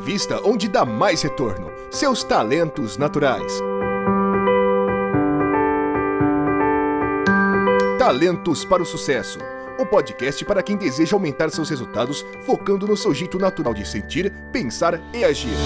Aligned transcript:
Invista 0.00 0.40
onde 0.42 0.66
dá 0.66 0.82
mais 0.82 1.20
retorno: 1.20 1.70
seus 1.90 2.24
talentos 2.24 2.96
naturais. 2.96 3.60
Talentos 7.98 8.64
para 8.64 8.82
o 8.82 8.86
Sucesso 8.86 9.38
o 9.78 9.86
podcast 9.86 10.44
para 10.44 10.62
quem 10.62 10.76
deseja 10.76 11.16
aumentar 11.16 11.50
seus 11.50 11.70
resultados 11.70 12.24
focando 12.44 12.86
no 12.86 12.96
seu 12.98 13.14
jeito 13.14 13.38
natural 13.38 13.72
de 13.72 13.86
sentir, 13.86 14.30
pensar 14.52 15.00
e 15.14 15.24
agir. 15.24 15.56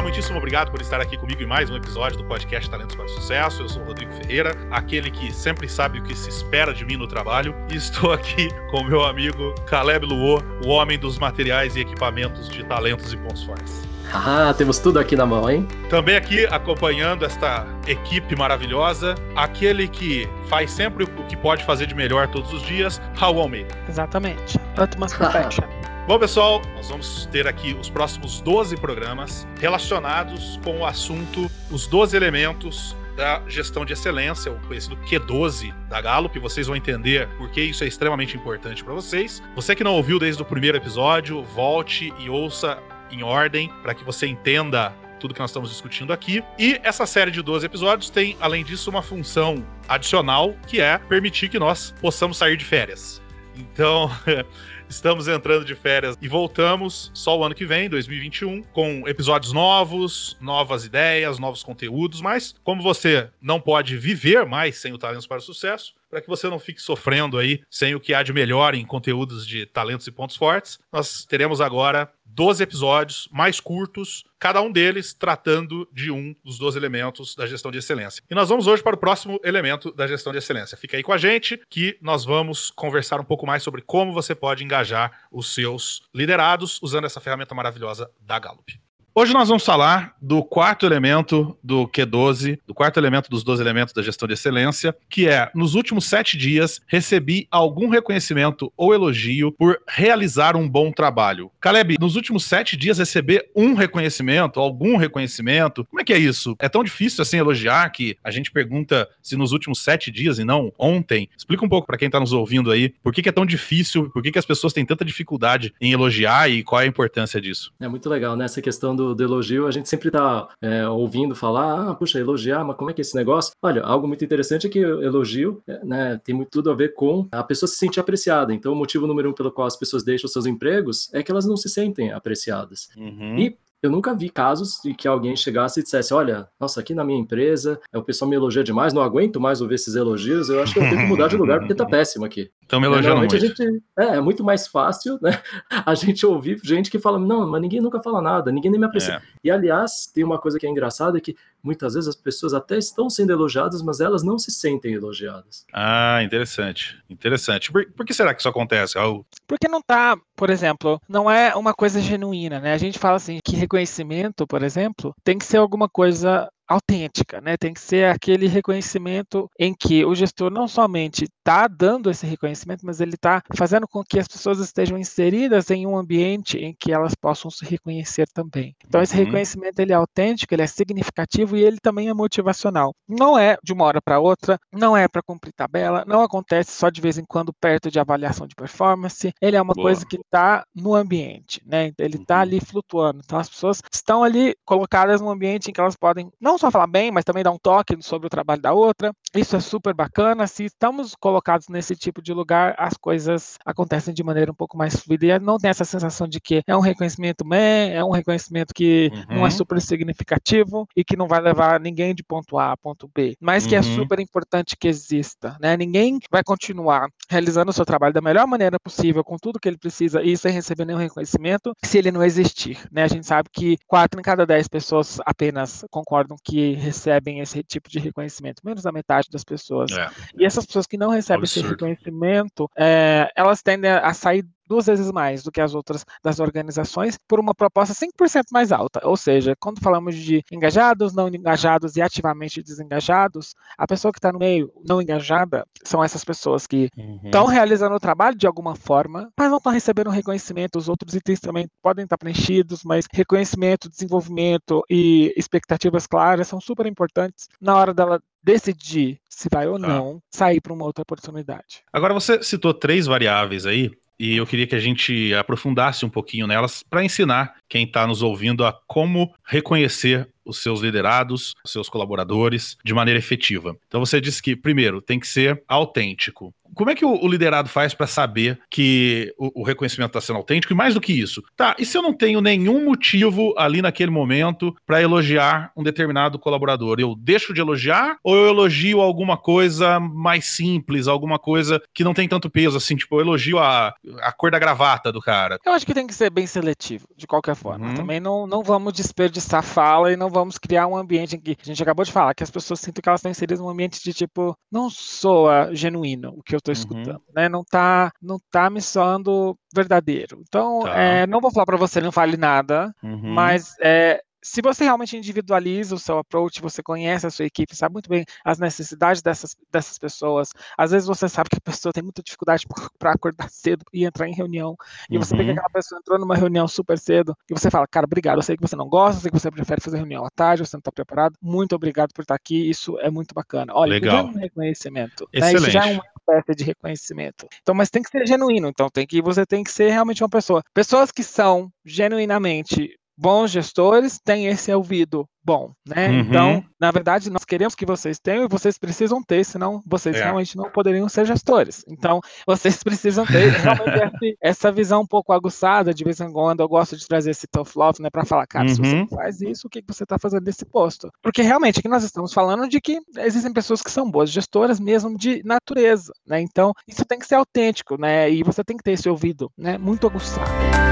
Olá, 0.00 0.08
muitíssimo 0.08 0.38
obrigado 0.38 0.70
por 0.70 0.80
estar 0.80 0.98
aqui 0.98 1.14
comigo 1.18 1.42
em 1.42 1.46
mais 1.46 1.68
um 1.68 1.76
episódio 1.76 2.16
do 2.16 2.24
podcast 2.24 2.70
Talentos 2.70 2.96
para 2.96 3.04
o 3.04 3.08
Sucesso. 3.10 3.60
Eu 3.60 3.68
sou 3.68 3.82
o 3.82 3.84
Rodrigo 3.84 4.10
Ferreira, 4.14 4.56
aquele 4.70 5.10
que 5.10 5.30
sempre 5.30 5.68
sabe 5.68 5.98
o 5.98 6.02
que 6.02 6.16
se 6.16 6.30
espera 6.30 6.72
de 6.72 6.86
mim 6.86 6.96
no 6.96 7.06
trabalho, 7.06 7.54
e 7.70 7.76
estou 7.76 8.10
aqui 8.10 8.48
com 8.70 8.82
meu 8.82 9.04
amigo 9.04 9.54
Caleb 9.66 10.06
Luo, 10.06 10.42
o 10.64 10.70
homem 10.70 10.98
dos 10.98 11.18
materiais 11.18 11.76
e 11.76 11.80
equipamentos 11.80 12.48
de 12.48 12.64
talentos 12.64 13.12
e 13.12 13.16
pontos 13.18 13.42
fortes. 13.42 13.86
Ah, 14.10 14.54
temos 14.56 14.78
tudo 14.78 14.98
aqui 14.98 15.14
na 15.14 15.26
mão, 15.26 15.50
hein? 15.50 15.68
Também 15.90 16.16
aqui 16.16 16.46
acompanhando 16.46 17.26
esta 17.26 17.66
equipe 17.86 18.34
maravilhosa, 18.34 19.14
aquele 19.36 19.86
que 19.86 20.26
faz 20.48 20.70
sempre 20.70 21.04
o 21.04 21.26
que 21.26 21.36
pode 21.36 21.62
fazer 21.66 21.84
de 21.86 21.94
melhor 21.94 22.26
todos 22.28 22.50
os 22.54 22.62
dias, 22.62 22.98
Raul 23.16 23.38
Almeida. 23.38 23.76
Exatamente. 23.86 24.58
Utmost 24.78 25.18
perfection. 25.18 25.68
Bom, 26.10 26.18
pessoal, 26.18 26.60
nós 26.74 26.88
vamos 26.88 27.26
ter 27.26 27.46
aqui 27.46 27.72
os 27.72 27.88
próximos 27.88 28.40
12 28.40 28.76
programas 28.78 29.46
relacionados 29.60 30.58
com 30.64 30.80
o 30.80 30.84
assunto 30.84 31.48
os 31.70 31.86
12 31.86 32.16
elementos 32.16 32.96
da 33.16 33.40
gestão 33.46 33.84
de 33.84 33.92
excelência, 33.92 34.50
o 34.50 34.58
conhecido 34.66 34.96
Q12 34.96 35.72
da 35.88 36.00
Gallup. 36.00 36.36
Vocês 36.40 36.66
vão 36.66 36.74
entender 36.74 37.28
por 37.38 37.48
que 37.48 37.60
isso 37.60 37.84
é 37.84 37.86
extremamente 37.86 38.36
importante 38.36 38.82
para 38.82 38.92
vocês. 38.92 39.40
Você 39.54 39.76
que 39.76 39.84
não 39.84 39.94
ouviu 39.94 40.18
desde 40.18 40.42
o 40.42 40.44
primeiro 40.44 40.76
episódio, 40.76 41.44
volte 41.44 42.12
e 42.18 42.28
ouça 42.28 42.82
em 43.08 43.22
ordem 43.22 43.70
para 43.80 43.94
que 43.94 44.02
você 44.02 44.26
entenda 44.26 44.92
tudo 45.20 45.32
que 45.32 45.38
nós 45.38 45.50
estamos 45.50 45.70
discutindo 45.70 46.12
aqui. 46.12 46.42
E 46.58 46.80
essa 46.82 47.06
série 47.06 47.30
de 47.30 47.40
12 47.40 47.64
episódios 47.66 48.10
tem, 48.10 48.36
além 48.40 48.64
disso, 48.64 48.90
uma 48.90 49.00
função 49.00 49.64
adicional 49.88 50.56
que 50.66 50.80
é 50.80 50.98
permitir 50.98 51.48
que 51.48 51.60
nós 51.60 51.94
possamos 52.00 52.36
sair 52.36 52.56
de 52.56 52.64
férias. 52.64 53.22
Então, 53.56 54.10
estamos 54.90 55.28
entrando 55.28 55.64
de 55.64 55.74
férias 55.74 56.18
e 56.20 56.26
voltamos 56.26 57.12
só 57.14 57.38
o 57.38 57.44
ano 57.44 57.54
que 57.54 57.64
vem, 57.64 57.88
2021, 57.88 58.64
com 58.64 59.06
episódios 59.06 59.52
novos, 59.52 60.36
novas 60.40 60.84
ideias, 60.84 61.38
novos 61.38 61.62
conteúdos, 61.62 62.20
mas 62.20 62.56
como 62.64 62.82
você 62.82 63.30
não 63.40 63.60
pode 63.60 63.96
viver 63.96 64.44
mais 64.44 64.78
sem 64.78 64.92
o 64.92 64.98
Talentos 64.98 65.28
para 65.28 65.38
o 65.38 65.40
Sucesso, 65.40 65.94
para 66.10 66.20
que 66.20 66.28
você 66.28 66.48
não 66.48 66.58
fique 66.58 66.82
sofrendo 66.82 67.38
aí 67.38 67.62
sem 67.70 67.94
o 67.94 68.00
que 68.00 68.12
há 68.12 68.22
de 68.22 68.32
melhor 68.32 68.74
em 68.74 68.84
conteúdos 68.84 69.46
de 69.46 69.64
talentos 69.64 70.08
e 70.08 70.10
pontos 70.10 70.36
fortes, 70.36 70.78
nós 70.92 71.24
teremos 71.24 71.60
agora 71.60 72.12
12 72.40 72.62
episódios 72.62 73.28
mais 73.30 73.60
curtos, 73.60 74.24
cada 74.38 74.62
um 74.62 74.72
deles 74.72 75.12
tratando 75.12 75.86
de 75.92 76.10
um 76.10 76.34
dos 76.42 76.56
12 76.56 76.78
elementos 76.78 77.34
da 77.34 77.46
gestão 77.46 77.70
de 77.70 77.76
excelência. 77.76 78.22
E 78.30 78.34
nós 78.34 78.48
vamos 78.48 78.66
hoje 78.66 78.82
para 78.82 78.96
o 78.96 78.98
próximo 78.98 79.38
elemento 79.44 79.92
da 79.92 80.06
gestão 80.06 80.32
de 80.32 80.38
excelência. 80.38 80.74
Fica 80.74 80.96
aí 80.96 81.02
com 81.02 81.12
a 81.12 81.18
gente 81.18 81.60
que 81.68 81.98
nós 82.00 82.24
vamos 82.24 82.70
conversar 82.70 83.20
um 83.20 83.24
pouco 83.24 83.46
mais 83.46 83.62
sobre 83.62 83.82
como 83.82 84.14
você 84.14 84.34
pode 84.34 84.64
engajar 84.64 85.28
os 85.30 85.52
seus 85.52 86.08
liderados 86.14 86.80
usando 86.82 87.04
essa 87.04 87.20
ferramenta 87.20 87.54
maravilhosa 87.54 88.10
da 88.18 88.38
Gallup. 88.38 88.80
Hoje 89.20 89.34
nós 89.34 89.48
vamos 89.48 89.66
falar 89.66 90.16
do 90.18 90.42
quarto 90.42 90.86
elemento 90.86 91.54
do 91.62 91.86
Q12, 91.86 92.58
do 92.66 92.72
quarto 92.72 92.98
elemento 92.98 93.28
dos 93.28 93.44
12 93.44 93.60
elementos 93.62 93.92
da 93.92 94.00
gestão 94.00 94.26
de 94.26 94.32
excelência, 94.32 94.96
que 95.10 95.28
é, 95.28 95.50
nos 95.54 95.74
últimos 95.74 96.06
sete 96.06 96.38
dias, 96.38 96.80
recebi 96.86 97.46
algum 97.50 97.90
reconhecimento 97.90 98.72
ou 98.78 98.94
elogio 98.94 99.52
por 99.52 99.78
realizar 99.86 100.56
um 100.56 100.66
bom 100.66 100.90
trabalho. 100.90 101.50
Caleb, 101.60 101.98
nos 102.00 102.16
últimos 102.16 102.44
sete 102.44 102.78
dias 102.78 102.98
receber 102.98 103.46
um 103.54 103.74
reconhecimento, 103.74 104.58
algum 104.58 104.96
reconhecimento, 104.96 105.84
como 105.84 106.00
é 106.00 106.04
que 106.04 106.14
é 106.14 106.18
isso? 106.18 106.56
É 106.58 106.66
tão 106.66 106.82
difícil 106.82 107.20
assim 107.20 107.36
elogiar 107.36 107.90
que 107.90 108.16
a 108.24 108.30
gente 108.30 108.50
pergunta 108.50 109.06
se 109.20 109.36
nos 109.36 109.52
últimos 109.52 109.80
sete 109.80 110.10
dias 110.10 110.38
e 110.38 110.44
não 110.44 110.72
ontem? 110.78 111.28
Explica 111.36 111.62
um 111.62 111.68
pouco 111.68 111.86
para 111.86 111.98
quem 111.98 112.06
está 112.06 112.18
nos 112.18 112.32
ouvindo 112.32 112.70
aí, 112.70 112.94
por 113.02 113.12
que, 113.12 113.20
que, 113.20 113.28
é 113.28 113.32
tão 113.32 113.44
difícil, 113.44 114.08
por 114.08 114.22
que, 114.22 114.32
que 114.32 114.38
as 114.38 114.46
pessoas 114.46 114.72
têm 114.72 114.86
tanta 114.86 115.04
dificuldade 115.04 115.74
em 115.78 115.92
elogiar 115.92 116.48
e 116.50 116.62
qual 116.62 116.80
é 116.80 116.84
a 116.84 116.88
importância 116.88 117.38
disso? 117.38 117.70
É 117.78 117.86
muito 117.86 118.08
legal, 118.08 118.34
né? 118.34 118.46
Essa 118.46 118.62
questão 118.62 118.96
do, 118.96 119.09
do 119.14 119.22
elogio, 119.22 119.66
a 119.66 119.70
gente 119.70 119.88
sempre 119.88 120.10
tá 120.10 120.48
é, 120.60 120.86
ouvindo 120.88 121.34
falar, 121.34 121.90
ah, 121.90 121.94
puxa, 121.94 122.18
elogiar, 122.18 122.64
mas 122.64 122.76
como 122.76 122.90
é 122.90 122.94
que 122.94 123.00
é 123.00 123.02
esse 123.02 123.14
negócio? 123.14 123.52
Olha, 123.62 123.82
algo 123.82 124.06
muito 124.06 124.24
interessante 124.24 124.66
é 124.66 124.70
que 124.70 124.78
elogio 124.78 125.62
é, 125.66 125.84
né, 125.84 126.20
tem 126.22 126.34
muito 126.34 126.50
tudo 126.50 126.70
a 126.70 126.74
ver 126.74 126.94
com 126.94 127.26
a 127.30 127.42
pessoa 127.42 127.68
se 127.68 127.76
sentir 127.76 128.00
apreciada. 128.00 128.52
Então, 128.52 128.72
o 128.72 128.76
motivo 128.76 129.06
número 129.06 129.30
um 129.30 129.32
pelo 129.32 129.52
qual 129.52 129.66
as 129.66 129.76
pessoas 129.76 130.02
deixam 130.02 130.28
seus 130.28 130.46
empregos 130.46 131.12
é 131.12 131.22
que 131.22 131.30
elas 131.30 131.46
não 131.46 131.56
se 131.56 131.68
sentem 131.68 132.12
apreciadas. 132.12 132.88
Uhum. 132.96 133.38
E 133.38 133.56
eu 133.82 133.90
nunca 133.90 134.14
vi 134.14 134.28
casos 134.28 134.78
de 134.84 134.92
que 134.92 135.08
alguém 135.08 135.34
chegasse 135.34 135.80
e 135.80 135.82
dissesse: 135.82 136.12
Olha, 136.12 136.48
nossa, 136.58 136.80
aqui 136.80 136.94
na 136.94 137.02
minha 137.02 137.18
empresa, 137.18 137.80
o 137.94 138.02
pessoal 138.02 138.28
me 138.28 138.36
elogia 138.36 138.62
demais, 138.62 138.92
não 138.92 139.02
aguento 139.02 139.40
mais 139.40 139.60
ouvir 139.60 139.76
esses 139.76 139.94
elogios, 139.94 140.50
eu 140.50 140.62
acho 140.62 140.74
que 140.74 140.80
eu 140.80 140.82
tenho 140.84 140.98
que 140.98 141.06
mudar 141.06 141.28
de 141.28 141.36
lugar 141.36 141.60
porque 141.60 141.74
tá 141.74 141.86
péssimo 141.86 142.24
aqui. 142.24 142.50
Estão 142.62 142.78
me 142.78 142.86
elogiando 142.86 143.18
muito. 143.18 143.34
A 143.34 143.38
gente, 143.38 143.62
é, 143.98 144.04
é, 144.04 144.20
muito 144.20 144.44
mais 144.44 144.68
fácil, 144.68 145.18
né? 145.20 145.40
A 145.84 145.94
gente 145.94 146.24
ouvir 146.26 146.60
gente 146.62 146.90
que 146.90 146.98
fala: 146.98 147.18
Não, 147.18 147.48
mas 147.48 147.62
ninguém 147.62 147.80
nunca 147.80 148.00
fala 148.00 148.20
nada, 148.20 148.52
ninguém 148.52 148.70
nem 148.70 148.78
me 148.78 148.86
aprecia. 148.86 149.14
É. 149.14 149.22
E 149.42 149.50
aliás, 149.50 150.10
tem 150.14 150.22
uma 150.22 150.38
coisa 150.38 150.58
que 150.58 150.66
é 150.66 150.70
engraçada: 150.70 151.16
é 151.16 151.20
que 151.20 151.34
muitas 151.62 151.94
vezes 151.94 152.08
as 152.08 152.16
pessoas 152.16 152.54
até 152.54 152.78
estão 152.78 153.08
sendo 153.10 153.32
elogiadas, 153.32 153.82
mas 153.82 154.00
elas 154.00 154.22
não 154.22 154.38
se 154.38 154.50
sentem 154.50 154.94
elogiadas. 154.94 155.64
Ah, 155.72 156.22
interessante. 156.22 156.98
Interessante. 157.08 157.70
Por, 157.72 157.86
por 157.92 158.06
que 158.06 158.14
será 158.14 158.34
que 158.34 158.40
isso 158.40 158.48
acontece, 158.48 158.98
Raul? 158.98 159.26
Porque 159.46 159.68
não 159.68 159.82
tá, 159.82 160.16
por 160.36 160.50
exemplo, 160.50 161.00
não 161.08 161.30
é 161.30 161.54
uma 161.54 161.74
coisa 161.74 162.00
genuína, 162.00 162.60
né? 162.60 162.72
A 162.72 162.78
gente 162.78 162.98
fala 162.98 163.16
assim 163.16 163.38
que 163.44 163.56
reconhecimento, 163.56 164.46
por 164.46 164.62
exemplo, 164.62 165.14
tem 165.24 165.38
que 165.38 165.44
ser 165.44 165.58
alguma 165.58 165.88
coisa 165.88 166.48
autêntica, 166.70 167.40
né? 167.40 167.56
Tem 167.56 167.74
que 167.74 167.80
ser 167.80 168.06
aquele 168.06 168.46
reconhecimento 168.46 169.50
em 169.58 169.74
que 169.74 170.04
o 170.04 170.14
gestor 170.14 170.52
não 170.52 170.68
somente 170.68 171.24
está 171.24 171.66
dando 171.66 172.08
esse 172.08 172.24
reconhecimento, 172.24 172.86
mas 172.86 173.00
ele 173.00 173.16
está 173.16 173.42
fazendo 173.56 173.88
com 173.88 174.04
que 174.04 174.20
as 174.20 174.28
pessoas 174.28 174.60
estejam 174.60 174.96
inseridas 174.96 175.68
em 175.70 175.84
um 175.84 175.96
ambiente 175.96 176.58
em 176.58 176.72
que 176.78 176.92
elas 176.92 177.12
possam 177.16 177.50
se 177.50 177.64
reconhecer 177.64 178.28
também. 178.32 178.76
Então 178.86 179.02
esse 179.02 179.18
uhum. 179.18 179.24
reconhecimento 179.24 179.80
ele 179.80 179.92
é 179.92 179.96
autêntico, 179.96 180.54
ele 180.54 180.62
é 180.62 180.66
significativo 180.68 181.56
e 181.56 181.62
ele 181.64 181.78
também 181.82 182.08
é 182.08 182.14
motivacional. 182.14 182.94
Não 183.08 183.36
é 183.36 183.56
de 183.64 183.72
uma 183.72 183.84
hora 183.84 184.00
para 184.00 184.20
outra, 184.20 184.56
não 184.72 184.96
é 184.96 185.08
para 185.08 185.22
cumprir 185.22 185.52
tabela, 185.52 186.04
não 186.06 186.22
acontece 186.22 186.70
só 186.70 186.88
de 186.88 187.00
vez 187.00 187.18
em 187.18 187.24
quando 187.24 187.52
perto 187.52 187.90
de 187.90 187.98
avaliação 187.98 188.46
de 188.46 188.54
performance. 188.54 189.32
Ele 189.42 189.56
é 189.56 189.62
uma 189.62 189.74
Boa. 189.74 189.86
coisa 189.86 190.06
que 190.06 190.16
está 190.16 190.62
no 190.72 190.94
ambiente, 190.94 191.60
né? 191.66 191.90
Ele 191.98 192.16
está 192.16 192.36
uhum. 192.36 192.42
ali 192.42 192.60
flutuando. 192.60 193.22
Então 193.24 193.40
as 193.40 193.48
pessoas 193.48 193.82
estão 193.92 194.22
ali 194.22 194.54
colocadas 194.64 195.20
num 195.20 195.30
ambiente 195.30 195.68
em 195.68 195.72
que 195.72 195.80
elas 195.80 195.96
podem 195.96 196.30
não 196.40 196.59
só 196.60 196.70
falar 196.70 196.86
bem, 196.86 197.10
mas 197.10 197.24
também 197.24 197.42
dar 197.42 197.50
um 197.50 197.58
toque 197.58 197.96
sobre 198.02 198.26
o 198.26 198.30
trabalho 198.30 198.60
da 198.60 198.72
outra. 198.72 199.12
Isso 199.34 199.56
é 199.56 199.60
super 199.60 199.94
bacana. 199.94 200.46
Se 200.46 200.64
estamos 200.64 201.14
colocados 201.14 201.68
nesse 201.68 201.96
tipo 201.96 202.22
de 202.22 202.32
lugar, 202.32 202.74
as 202.78 202.94
coisas 202.94 203.58
acontecem 203.64 204.12
de 204.12 204.22
maneira 204.22 204.50
um 204.52 204.54
pouco 204.54 204.76
mais 204.76 205.00
fluida 205.00 205.26
e 205.26 205.38
não 205.38 205.58
tem 205.58 205.70
essa 205.70 205.84
sensação 205.84 206.26
de 206.26 206.40
que 206.40 206.62
é 206.66 206.76
um 206.76 206.80
reconhecimento 206.80 207.44
meh, 207.46 207.92
é 207.94 208.04
um 208.04 208.10
reconhecimento 208.10 208.74
que 208.74 209.10
uhum. 209.12 209.36
não 209.36 209.46
é 209.46 209.50
super 209.50 209.80
significativo 209.80 210.86
e 210.96 211.04
que 211.04 211.16
não 211.16 211.26
vai 211.26 211.40
levar 211.40 211.80
ninguém 211.80 212.14
de 212.14 212.22
ponto 212.22 212.58
A 212.58 212.72
a 212.72 212.76
ponto 212.76 213.10
B, 213.14 213.36
mas 213.40 213.66
que 213.66 213.74
é 213.74 213.80
uhum. 213.80 213.92
é 213.92 213.94
super 213.96 214.20
importante 214.20 214.76
que 214.76 214.88
exista, 214.88 215.56
né? 215.60 215.76
Ninguém 215.76 216.18
vai 216.30 216.42
continuar 216.42 217.08
realizando 217.28 217.70
o 217.70 217.72
seu 217.72 217.84
trabalho 217.84 218.12
da 218.12 218.20
melhor 218.20 218.46
maneira 218.46 218.78
possível, 218.82 219.22
com 219.22 219.36
tudo 219.36 219.60
que 219.60 219.68
ele 219.68 219.78
precisa 219.78 220.22
e 220.22 220.36
sem 220.36 220.52
receber 220.52 220.84
nenhum 220.84 220.98
reconhecimento, 220.98 221.72
se 221.84 221.98
ele 221.98 222.10
não 222.10 222.22
existir, 222.22 222.78
né? 222.90 223.04
A 223.04 223.08
gente 223.08 223.26
sabe 223.26 223.48
que 223.52 223.76
quatro 223.86 224.18
em 224.18 224.22
cada 224.22 224.44
dez 224.44 224.66
pessoas 224.68 225.20
apenas 225.24 225.84
concordam 225.90 226.36
que 226.42 226.49
que 226.50 226.72
recebem 226.72 227.38
esse 227.38 227.62
tipo 227.62 227.88
de 227.88 228.00
reconhecimento, 228.00 228.60
menos 228.64 228.82
da 228.82 228.90
metade 228.90 229.28
das 229.30 229.44
pessoas. 229.44 229.92
É. 229.92 230.10
E 230.36 230.44
essas 230.44 230.66
pessoas 230.66 230.84
que 230.84 230.96
não 230.96 231.10
recebem 231.10 231.42
Absurdo. 231.42 231.66
esse 231.66 231.74
reconhecimento, 231.74 232.68
é, 232.76 233.30
elas 233.36 233.62
tendem 233.62 233.88
a 233.88 234.12
sair 234.12 234.44
duas 234.70 234.86
vezes 234.86 235.10
mais 235.10 235.42
do 235.42 235.50
que 235.50 235.60
as 235.60 235.74
outras 235.74 236.06
das 236.22 236.38
organizações 236.38 237.18
por 237.26 237.40
uma 237.40 237.52
proposta 237.52 237.92
5% 237.92 238.44
mais 238.52 238.70
alta. 238.70 239.00
Ou 239.02 239.16
seja, 239.16 239.56
quando 239.58 239.80
falamos 239.80 240.14
de 240.14 240.44
engajados, 240.50 241.12
não 241.12 241.26
engajados 241.26 241.96
e 241.96 242.00
ativamente 242.00 242.62
desengajados, 242.62 243.56
a 243.76 243.84
pessoa 243.84 244.12
que 244.12 244.20
está 244.20 244.32
no 244.32 244.38
meio 244.38 244.72
não 244.86 245.02
engajada 245.02 245.66
são 245.82 246.04
essas 246.04 246.24
pessoas 246.24 246.68
que 246.68 246.88
estão 247.24 247.46
uhum. 247.46 247.50
realizando 247.50 247.96
o 247.96 248.00
trabalho 248.00 248.36
de 248.36 248.46
alguma 248.46 248.76
forma, 248.76 249.28
mas 249.36 249.50
não 249.50 249.56
estão 249.56 249.72
recebendo 249.72 250.08
reconhecimento. 250.08 250.78
Os 250.78 250.88
outros 250.88 251.16
itens 251.16 251.40
também 251.40 251.66
podem 251.82 252.04
estar 252.04 252.16
preenchidos, 252.16 252.84
mas 252.84 253.06
reconhecimento, 253.12 253.90
desenvolvimento 253.90 254.84
e 254.88 255.34
expectativas 255.36 256.06
claras 256.06 256.46
são 256.46 256.60
super 256.60 256.86
importantes 256.86 257.48
na 257.60 257.74
hora 257.74 257.92
dela 257.92 258.22
decidir 258.40 259.20
se 259.28 259.48
vai 259.50 259.66
ou 259.66 259.80
tá. 259.80 259.86
não 259.86 260.22
sair 260.30 260.60
para 260.60 260.72
uma 260.72 260.84
outra 260.84 261.02
oportunidade. 261.02 261.82
Agora 261.92 262.14
você 262.14 262.40
citou 262.42 262.72
três 262.72 263.06
variáveis 263.06 263.66
aí 263.66 263.90
e 264.20 264.36
eu 264.36 264.46
queria 264.46 264.66
que 264.66 264.74
a 264.74 264.80
gente 264.80 265.32
aprofundasse 265.32 266.04
um 266.04 266.10
pouquinho 266.10 266.46
nelas 266.46 266.82
para 266.82 267.02
ensinar 267.02 267.54
quem 267.66 267.84
está 267.84 268.06
nos 268.06 268.20
ouvindo 268.20 268.66
a 268.66 268.78
como 268.86 269.34
reconhecer 269.42 270.28
os 270.44 270.62
seus 270.62 270.80
liderados, 270.80 271.54
os 271.64 271.72
seus 271.72 271.88
colaboradores 271.88 272.76
de 272.84 272.92
maneira 272.92 273.18
efetiva. 273.18 273.74
Então 273.86 273.98
você 273.98 274.20
disse 274.20 274.42
que, 274.42 274.54
primeiro, 274.54 275.00
tem 275.00 275.18
que 275.18 275.26
ser 275.26 275.62
autêntico. 275.66 276.52
Como 276.74 276.90
é 276.90 276.94
que 276.94 277.04
o, 277.04 277.28
liderado 277.28 277.68
faz 277.68 277.94
para 277.94 278.06
saber 278.06 278.58
que 278.70 279.32
o, 279.38 279.60
o 279.60 279.64
reconhecimento 279.64 280.10
está 280.10 280.20
sendo 280.20 280.36
autêntico? 280.36 280.72
E 280.72 280.76
mais 280.76 280.94
do 280.94 281.00
que 281.00 281.12
isso, 281.12 281.42
tá? 281.56 281.74
E 281.78 281.84
se 281.84 281.96
eu 281.96 282.02
não 282.02 282.12
tenho 282.12 282.40
nenhum 282.40 282.84
motivo 282.84 283.54
ali 283.56 283.82
naquele 283.82 284.10
momento 284.10 284.74
para 284.86 285.02
elogiar 285.02 285.72
um 285.76 285.82
determinado 285.82 286.38
colaborador? 286.38 286.98
Eu 286.98 287.14
deixo 287.16 287.52
de 287.52 287.60
elogiar 287.60 288.16
ou 288.22 288.36
eu 288.36 288.48
elogio 288.48 289.00
alguma 289.00 289.36
coisa 289.36 290.00
mais 290.00 290.46
simples, 290.46 291.08
alguma 291.08 291.38
coisa 291.38 291.80
que 291.94 292.04
não 292.04 292.14
tem 292.14 292.28
tanto 292.28 292.50
peso, 292.50 292.76
assim, 292.76 292.96
tipo, 292.96 293.16
eu 293.16 293.20
elogio 293.20 293.58
a, 293.58 293.94
a 294.20 294.32
cor 294.32 294.50
da 294.50 294.58
gravata 294.58 295.12
do 295.12 295.20
cara? 295.20 295.58
Eu 295.64 295.72
acho 295.72 295.86
que 295.86 295.94
tem 295.94 296.06
que 296.06 296.14
ser 296.14 296.30
bem 296.30 296.46
seletivo, 296.46 297.06
de 297.16 297.26
qualquer 297.26 297.54
forma. 297.54 297.88
Uhum. 297.88 297.94
Também 297.94 298.20
não, 298.20 298.46
não 298.46 298.62
vamos 298.62 298.92
desperdiçar 298.92 299.62
fala 299.62 300.12
e 300.12 300.16
não 300.16 300.28
vamos 300.28 300.58
criar 300.58 300.86
um 300.86 300.96
ambiente 300.96 301.36
em 301.36 301.40
que 301.40 301.56
a 301.60 301.64
gente 301.64 301.82
acabou 301.82 302.04
de 302.04 302.12
falar, 302.12 302.34
que 302.34 302.42
as 302.42 302.50
pessoas 302.50 302.80
sentem 302.80 303.02
que 303.02 303.08
elas 303.08 303.20
estão 303.20 303.30
inseridas 303.30 303.60
num 303.60 303.68
ambiente 303.68 304.02
de 304.02 304.12
tipo, 304.12 304.56
não 304.70 304.90
soa 304.90 305.70
genuíno 305.72 306.34
o 306.36 306.42
que 306.42 306.54
eu 306.54 306.59
estou 306.60 306.72
uhum. 306.72 306.80
escutando, 306.80 307.22
né? 307.34 307.48
Não 307.48 307.64
tá, 307.64 308.12
não 308.22 308.38
tá 308.50 308.70
me 308.70 308.80
soando 308.80 309.58
verdadeiro. 309.74 310.42
Então, 310.48 310.80
tá. 310.80 310.96
é, 310.96 311.26
não 311.26 311.40
vou 311.40 311.50
falar 311.50 311.66
para 311.66 311.76
você 311.76 312.00
não 312.00 312.12
fale 312.12 312.36
nada, 312.36 312.94
uhum. 313.02 313.32
mas 313.34 313.74
é, 313.80 314.20
se 314.42 314.62
você 314.62 314.84
realmente 314.84 315.16
individualiza 315.16 315.94
o 315.94 315.98
seu 315.98 316.18
approach, 316.18 316.60
você 316.60 316.82
conhece 316.82 317.26
a 317.26 317.30
sua 317.30 317.44
equipe, 317.44 317.76
sabe 317.76 317.92
muito 317.92 318.08
bem 318.08 318.24
as 318.44 318.58
necessidades 318.58 319.22
dessas, 319.22 319.54
dessas 319.70 319.98
pessoas. 319.98 320.50
Às 320.76 320.90
vezes 320.90 321.06
você 321.06 321.28
sabe 321.28 321.50
que 321.50 321.58
a 321.58 321.60
pessoa 321.60 321.92
tem 321.92 322.02
muita 322.02 322.22
dificuldade 322.22 322.66
para 322.98 323.12
acordar 323.12 323.50
cedo 323.50 323.84
e 323.92 324.04
entrar 324.04 324.28
em 324.28 324.34
reunião. 324.34 324.76
E 325.10 325.16
uhum. 325.16 325.22
você 325.22 325.36
vê 325.36 325.44
que 325.44 325.50
aquela 325.50 325.68
pessoa 325.68 325.98
entrou 325.98 326.18
numa 326.18 326.34
reunião 326.34 326.66
super 326.66 326.98
cedo 326.98 327.36
e 327.50 327.54
você 327.54 327.70
fala, 327.70 327.86
cara, 327.86 328.06
obrigado. 328.06 328.38
Eu 328.38 328.42
sei 328.42 328.56
que 328.56 328.62
você 328.62 328.76
não 328.76 328.88
gosta, 328.88 329.18
eu 329.18 329.22
sei 329.22 329.30
que 329.30 329.38
você 329.38 329.50
prefere 329.50 329.80
fazer 329.80 329.98
reunião 329.98 330.24
à 330.24 330.30
tarde, 330.30 330.64
você 330.64 330.76
não 330.76 330.80
está 330.80 330.92
preparado. 330.92 331.36
Muito 331.42 331.74
obrigado 331.74 332.12
por 332.14 332.22
estar 332.22 332.34
aqui. 332.34 332.68
Isso 332.70 332.98
é 333.00 333.10
muito 333.10 333.34
bacana. 333.34 333.72
Olha, 333.74 333.92
Legal. 333.92 334.26
um 334.26 334.32
reconhecimento. 334.32 335.28
Excelente. 335.32 335.62
Né? 335.62 335.68
Isso 335.68 335.70
já 335.70 335.86
é 335.86 335.92
uma 335.92 336.04
espécie 336.38 336.58
de 336.58 336.64
reconhecimento. 336.64 337.46
Então, 337.60 337.74
mas 337.74 337.90
tem 337.90 338.02
que 338.02 338.10
ser 338.10 338.26
genuíno. 338.26 338.68
Então, 338.68 338.88
tem 338.88 339.06
que 339.06 339.20
você 339.20 339.44
tem 339.44 339.64
que 339.64 339.72
ser 339.72 339.90
realmente 339.90 340.22
uma 340.22 340.30
pessoa. 340.30 340.62
Pessoas 340.72 341.10
que 341.10 341.22
são 341.22 341.70
genuinamente 341.84 342.96
bons 343.20 343.50
gestores 343.50 344.18
têm 344.18 344.46
esse 344.46 344.72
ouvido 344.72 345.28
bom, 345.42 345.72
né? 345.86 346.08
Uhum. 346.08 346.20
Então, 346.20 346.64
na 346.78 346.90
verdade, 346.90 347.30
nós 347.30 347.44
queremos 347.44 347.74
que 347.74 347.84
vocês 347.84 348.18
tenham 348.18 348.44
e 348.44 348.48
vocês 348.48 348.78
precisam 348.78 349.22
ter, 349.22 349.44
senão 349.44 349.82
vocês 349.86 350.16
é. 350.16 350.22
realmente 350.22 350.56
não 350.56 350.70
poderiam 350.70 351.08
ser 351.08 351.26
gestores. 351.26 351.84
Então, 351.88 352.20
vocês 352.46 352.80
precisam 352.84 353.26
ter 353.26 353.50
realmente 353.50 354.36
essa 354.42 354.70
visão 354.72 355.02
um 355.02 355.06
pouco 355.06 355.32
aguçada, 355.32 355.92
de 355.92 356.04
vez 356.04 356.20
em 356.20 356.32
quando 356.32 356.60
eu 356.60 356.68
gosto 356.68 356.96
de 356.96 357.06
trazer 357.06 357.30
esse 357.30 357.46
tough 357.46 357.74
love, 357.76 358.02
né, 358.02 358.08
para 358.10 358.24
falar, 358.24 358.46
cara, 358.46 358.68
uhum. 358.68 358.74
se 358.74 358.80
você 358.80 358.96
uhum. 358.96 359.08
faz 359.08 359.40
isso, 359.40 359.66
o 359.66 359.70
que 359.70 359.82
você 359.86 360.04
está 360.04 360.18
fazendo 360.18 360.44
nesse 360.44 360.64
posto? 360.64 361.10
Porque 361.22 361.42
realmente 361.42 361.80
aqui 361.80 361.88
nós 361.88 362.04
estamos 362.04 362.32
falando 362.32 362.68
de 362.68 362.80
que 362.80 362.98
existem 363.18 363.52
pessoas 363.52 363.82
que 363.82 363.90
são 363.90 364.10
boas 364.10 364.30
gestoras 364.30 364.78
mesmo 364.80 365.16
de 365.16 365.42
natureza, 365.44 366.12
né? 366.26 366.40
Então, 366.40 366.72
isso 366.88 367.04
tem 367.04 367.18
que 367.18 367.26
ser 367.26 367.34
autêntico, 367.34 368.00
né? 368.00 368.30
E 368.30 368.42
você 368.42 368.64
tem 368.64 368.76
que 368.76 368.82
ter 368.82 368.92
esse 368.92 369.08
ouvido, 369.08 369.50
né, 369.58 369.76
muito 369.76 370.06
aguçado. 370.06 370.89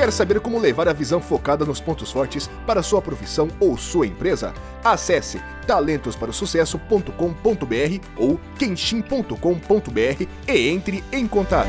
Quer 0.00 0.10
saber 0.10 0.40
como 0.40 0.58
levar 0.58 0.88
a 0.88 0.94
visão 0.94 1.20
focada 1.20 1.62
nos 1.62 1.78
pontos 1.78 2.10
fortes 2.10 2.48
para 2.66 2.82
sua 2.82 3.02
profissão 3.02 3.48
ou 3.60 3.76
sua 3.76 4.06
empresa? 4.06 4.54
Acesse 4.82 5.38
talentosparosucesso.com.br 5.66 8.06
ou 8.16 8.40
kenshin.com.br 8.58 10.26
e 10.48 10.68
entre 10.70 11.04
em 11.12 11.28
contato. 11.28 11.68